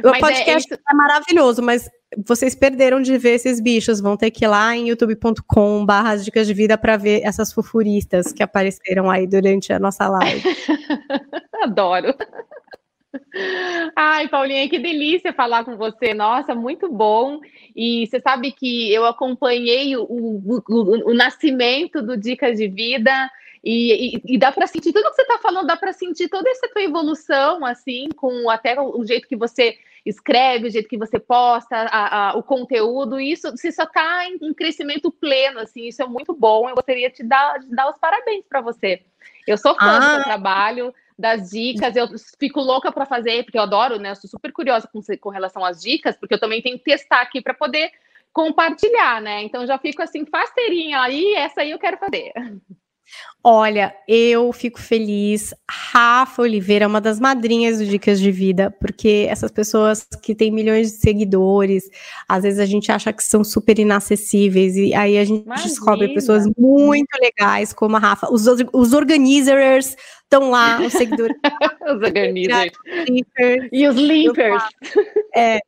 [0.03, 1.89] O é podcast é, é, maravilhoso, mas
[2.25, 3.99] vocês perderam de ver esses bichos.
[3.99, 8.31] Vão ter que ir lá em youtube.com barra dicas de vida para ver essas fufuristas
[8.31, 10.43] que apareceram aí durante a nossa live.
[11.61, 12.13] Adoro.
[13.95, 16.13] Ai, Paulinha, que delícia falar com você.
[16.13, 17.39] Nossa, muito bom.
[17.75, 23.29] E você sabe que eu acompanhei o, o, o, o nascimento do Dicas de Vida.
[23.63, 26.49] E, e, e, dá para sentir tudo que você está falando, dá para sentir toda
[26.49, 29.75] essa tua evolução, assim, com até o, o, jeito que você
[30.07, 34.37] escreve, o jeito que você posta, a, a, o conteúdo, isso você só está em,
[34.41, 36.69] em, crescimento pleno, assim, isso é muito bom.
[36.69, 39.01] Eu gostaria de te dar, de dar os parabéns para você.
[39.45, 39.99] Eu sou fã ah.
[39.99, 42.07] do seu trabalho, das dicas, eu
[42.39, 44.11] fico louca para fazer, porque eu adoro, né?
[44.11, 47.21] Eu sou super curiosa com, com relação às dicas, porque eu também tenho que testar
[47.21, 47.91] aqui para poder
[48.31, 49.41] compartilhar, né?
[49.41, 52.31] Então já fico assim, fasteirinha aí, essa aí eu quero fazer.
[53.43, 55.53] Olha, eu fico feliz.
[55.69, 60.51] Rafa Oliveira é uma das madrinhas do Dicas de Vida, porque essas pessoas que têm
[60.51, 61.89] milhões de seguidores,
[62.27, 65.69] às vezes a gente acha que são super inacessíveis, e aí a gente Imagina.
[65.69, 68.27] descobre pessoas muito legais, como a Rafa.
[68.31, 71.37] Os, os organizers estão lá, os seguidores.
[71.87, 72.73] os organizers.
[73.71, 74.63] E os limpers.
[75.33, 75.59] É,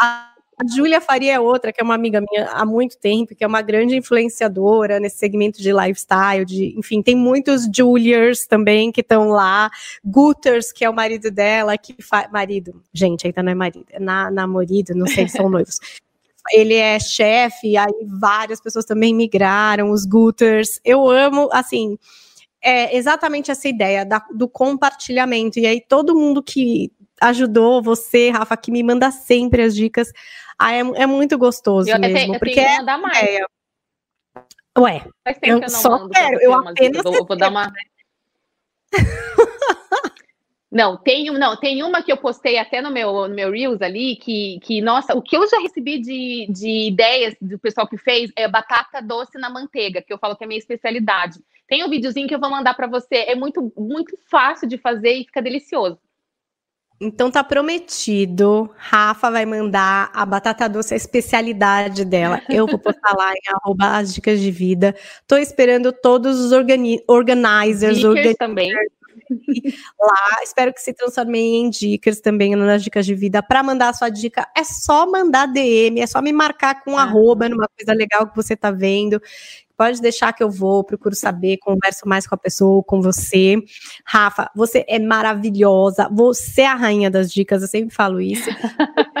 [0.00, 3.44] a, a Júlia Faria é outra, que é uma amiga minha há muito tempo, que
[3.44, 9.00] é uma grande influenciadora nesse segmento de lifestyle, de, enfim, tem muitos Juliers também que
[9.00, 9.70] estão lá,
[10.04, 11.94] Gutters, que é o marido dela, que
[12.32, 15.78] marido, gente, ainda não é marido, é na, namorado, não sei se são noivos.
[16.52, 20.80] Ele é chefe, aí várias pessoas também migraram, os Gutters.
[20.82, 21.96] Eu amo, assim,
[22.60, 25.58] é exatamente essa ideia da, do compartilhamento.
[25.58, 26.90] E aí, todo mundo que
[27.20, 30.12] ajudou, você, Rafa, que me manda sempre as dicas,
[30.58, 32.34] ah, é, é muito gostoso eu mesmo.
[32.34, 33.18] Até, porque é mandar mais.
[33.18, 33.44] É...
[34.78, 35.04] Ué,
[35.42, 37.72] eu, eu só quero, eu apenas eu vou, dar uma...
[40.70, 44.16] Não, tem, não, tem uma que eu postei até no meu, no meu Reels ali,
[44.16, 48.30] que, que, nossa, o que eu já recebi de, de ideias do pessoal que fez
[48.36, 51.40] é batata doce na manteiga, que eu falo que é minha especialidade.
[51.66, 55.14] Tem um videozinho que eu vou mandar para você, é muito, muito fácil de fazer
[55.14, 55.98] e fica delicioso.
[57.00, 58.70] Então tá prometido.
[58.76, 62.42] Rafa vai mandar a batata doce, a especialidade dela.
[62.48, 64.94] Eu vou postar lá em arroba as dicas de vida.
[65.26, 68.72] Tô esperando todos os organi organizers, organizers também.
[70.00, 73.42] Lá, espero que se transformem em dicas também nas dicas de vida.
[73.42, 77.02] Para mandar a sua dica, é só mandar DM, é só me marcar com ah.
[77.02, 79.20] arroba numa coisa legal que você tá vendo
[79.78, 83.56] pode deixar que eu vou, procuro saber, converso mais com a pessoa, com você.
[84.04, 88.50] Rafa, você é maravilhosa, você é a rainha das dicas, eu sempre falo isso.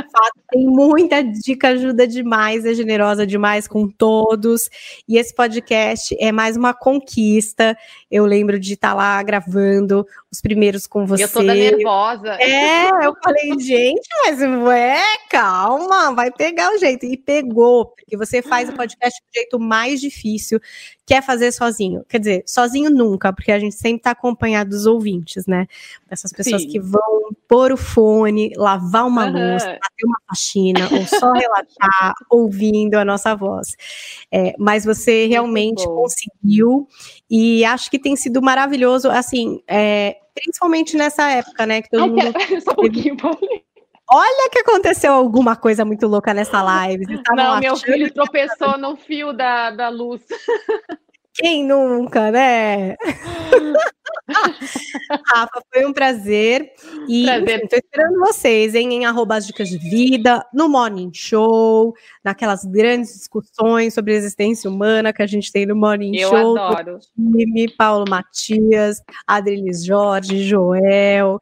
[0.50, 4.68] tem muita dica, ajuda demais, é generosa demais com todos.
[5.06, 7.76] E esse podcast é mais uma conquista.
[8.10, 11.24] Eu lembro de estar lá gravando os primeiros com você.
[11.24, 12.34] Eu toda nervosa.
[12.40, 15.00] É, eu falei, gente, mas ué,
[15.30, 17.04] calma, vai pegar o jeito.
[17.06, 20.60] E pegou, porque você faz o podcast do jeito mais difícil,
[21.06, 22.04] quer fazer sozinho.
[22.08, 25.66] Quer dizer, sozinho nunca, porque a gente sempre está acompanhado dos ouvintes, né?
[26.08, 26.68] Dessas pessoas Sim.
[26.68, 29.32] que vão pôr o fone, lavar uma uhum.
[29.32, 33.76] louça, bater uma faxina, ou só relaxar ouvindo a nossa voz.
[34.32, 36.88] É, mas você realmente conseguiu,
[37.30, 41.82] e acho que tem sido maravilhoso, assim, é, principalmente nessa época, né?
[41.82, 42.32] Que todo Ai, mundo.
[42.64, 43.16] Só um pouquinho,
[44.10, 47.04] Olha que aconteceu alguma coisa muito louca nessa live.
[47.36, 50.22] Não, meu filho tropeçou no fio da, da luz.
[51.38, 52.96] Quem nunca, né?
[55.26, 56.72] Rafa, foi um prazer.
[57.08, 57.64] E prazer.
[57.64, 58.92] estou esperando vocês, hein?
[58.92, 65.12] Em arroba dicas de vida, no Morning Show, naquelas grandes discussões sobre a existência humana
[65.12, 66.56] que a gente tem no Morning Eu Show.
[66.56, 66.98] Eu adoro.
[67.14, 71.38] Time, Paulo Matias, Adrilis Jorge, Joel.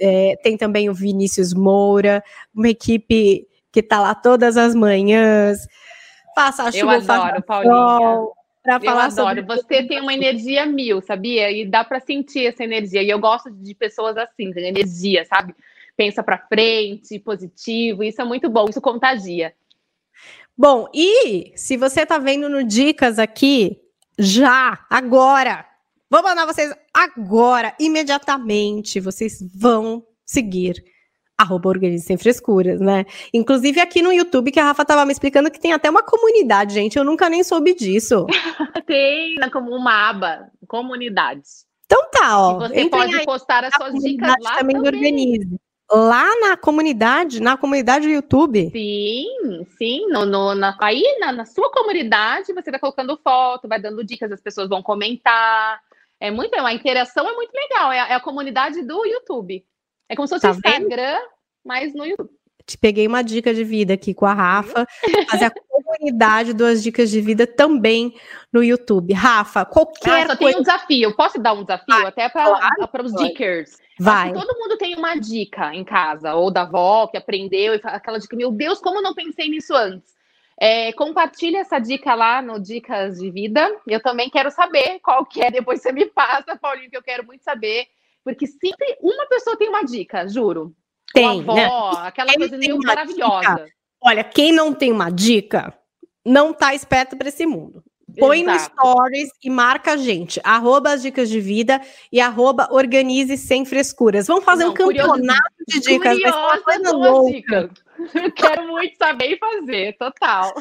[0.00, 2.22] É, tem também o Vinícius Moura,
[2.54, 5.66] uma equipe que está lá todas as manhãs.
[6.36, 8.28] Faça a chuva, Eu adoro, faça Paulinha
[8.64, 9.14] para falar adoro.
[9.14, 9.42] sobre.
[9.42, 11.52] Você tem uma energia mil, sabia?
[11.52, 13.02] E dá para sentir essa energia.
[13.02, 15.54] E eu gosto de pessoas assim, de energia, sabe?
[15.94, 18.02] Pensa para frente, positivo.
[18.02, 18.66] Isso é muito bom.
[18.68, 19.54] Isso contagia.
[20.56, 23.78] Bom, e se você está vendo no Dicas aqui,
[24.18, 25.66] já, agora,
[26.08, 30.82] vou mandar vocês agora, imediatamente, vocês vão seguir
[31.38, 33.04] arroba Organize Sem Frescuras, né?
[33.32, 36.74] Inclusive aqui no YouTube, que a Rafa tava me explicando que tem até uma comunidade,
[36.74, 36.96] gente.
[36.96, 38.26] Eu nunca nem soube disso.
[38.86, 41.66] tem como uma aba, comunidades.
[41.86, 42.66] Então tá, ó.
[42.66, 44.76] E você pode aí, postar as suas dicas lá também.
[44.76, 44.92] também.
[44.92, 45.56] Organize.
[45.90, 48.70] Lá na comunidade, na comunidade do YouTube.
[48.70, 50.06] Sim, sim.
[50.08, 54.32] No, no na, aí na, na, sua comunidade você vai colocando foto, vai dando dicas,
[54.32, 55.78] as pessoas vão comentar.
[56.18, 57.92] É muito, a interação é muito legal.
[57.92, 59.64] É, é a comunidade do YouTube.
[60.08, 61.28] É como se fosse tá o Instagram, vendo?
[61.64, 62.30] mas no YouTube.
[62.66, 64.86] Te peguei uma dica de vida aqui com a Rafa,
[65.30, 68.14] fazer a comunidade duas dicas de vida também
[68.50, 69.12] no YouTube.
[69.12, 70.52] Rafa, qualquer ah, só coisa...
[70.52, 71.14] tem um desafio.
[71.14, 73.78] Posso dar um desafio Vai, até para claro, os dickers?
[74.00, 74.32] Vai.
[74.32, 78.34] todo mundo tem uma dica em casa, ou da avó que aprendeu, e aquela dica,
[78.34, 80.14] meu Deus, como eu não pensei nisso antes?
[80.58, 83.70] É, compartilha essa dica lá no Dicas de Vida.
[83.86, 87.26] Eu também quero saber qual que é, depois você me passa, Paulinho, que eu quero
[87.26, 87.86] muito saber
[88.24, 90.74] porque sempre uma pessoa tem uma dica, juro.
[91.12, 91.68] Tem, avó, né?
[92.02, 93.40] aquela quem coisa maravilhosa.
[93.40, 93.66] Dica,
[94.00, 95.72] olha, quem não tem uma dica,
[96.24, 97.84] não tá esperto para esse mundo.
[98.18, 98.74] Põe Exato.
[98.76, 100.40] no stories e marca a gente.
[100.44, 101.80] Arroba as dicas de vida
[102.12, 104.26] e arroba organize sem frescuras.
[104.26, 106.18] Vamos fazer não, um campeonato de dicas.
[106.18, 107.70] Curiosa louca.
[108.36, 110.52] Quero muito saber e fazer, total.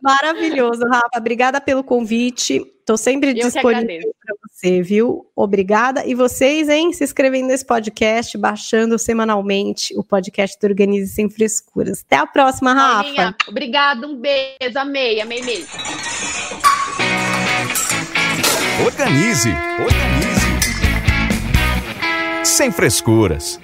[0.00, 1.18] Maravilhoso, Rafa.
[1.18, 2.62] Obrigada pelo convite.
[2.80, 5.26] Estou sempre Eu disponível para você, viu?
[5.36, 6.04] Obrigada.
[6.04, 6.92] E vocês, hein?
[6.92, 12.02] Se inscrevendo nesse podcast, baixando semanalmente o podcast do Organize Sem Frescuras.
[12.04, 13.02] Até a próxima, Rafa.
[13.02, 14.76] Paulinha, obrigada, um beijo.
[14.76, 15.68] Amei, amei mesmo.
[18.84, 20.42] Organize, organize.
[22.44, 23.60] Sem frescuras.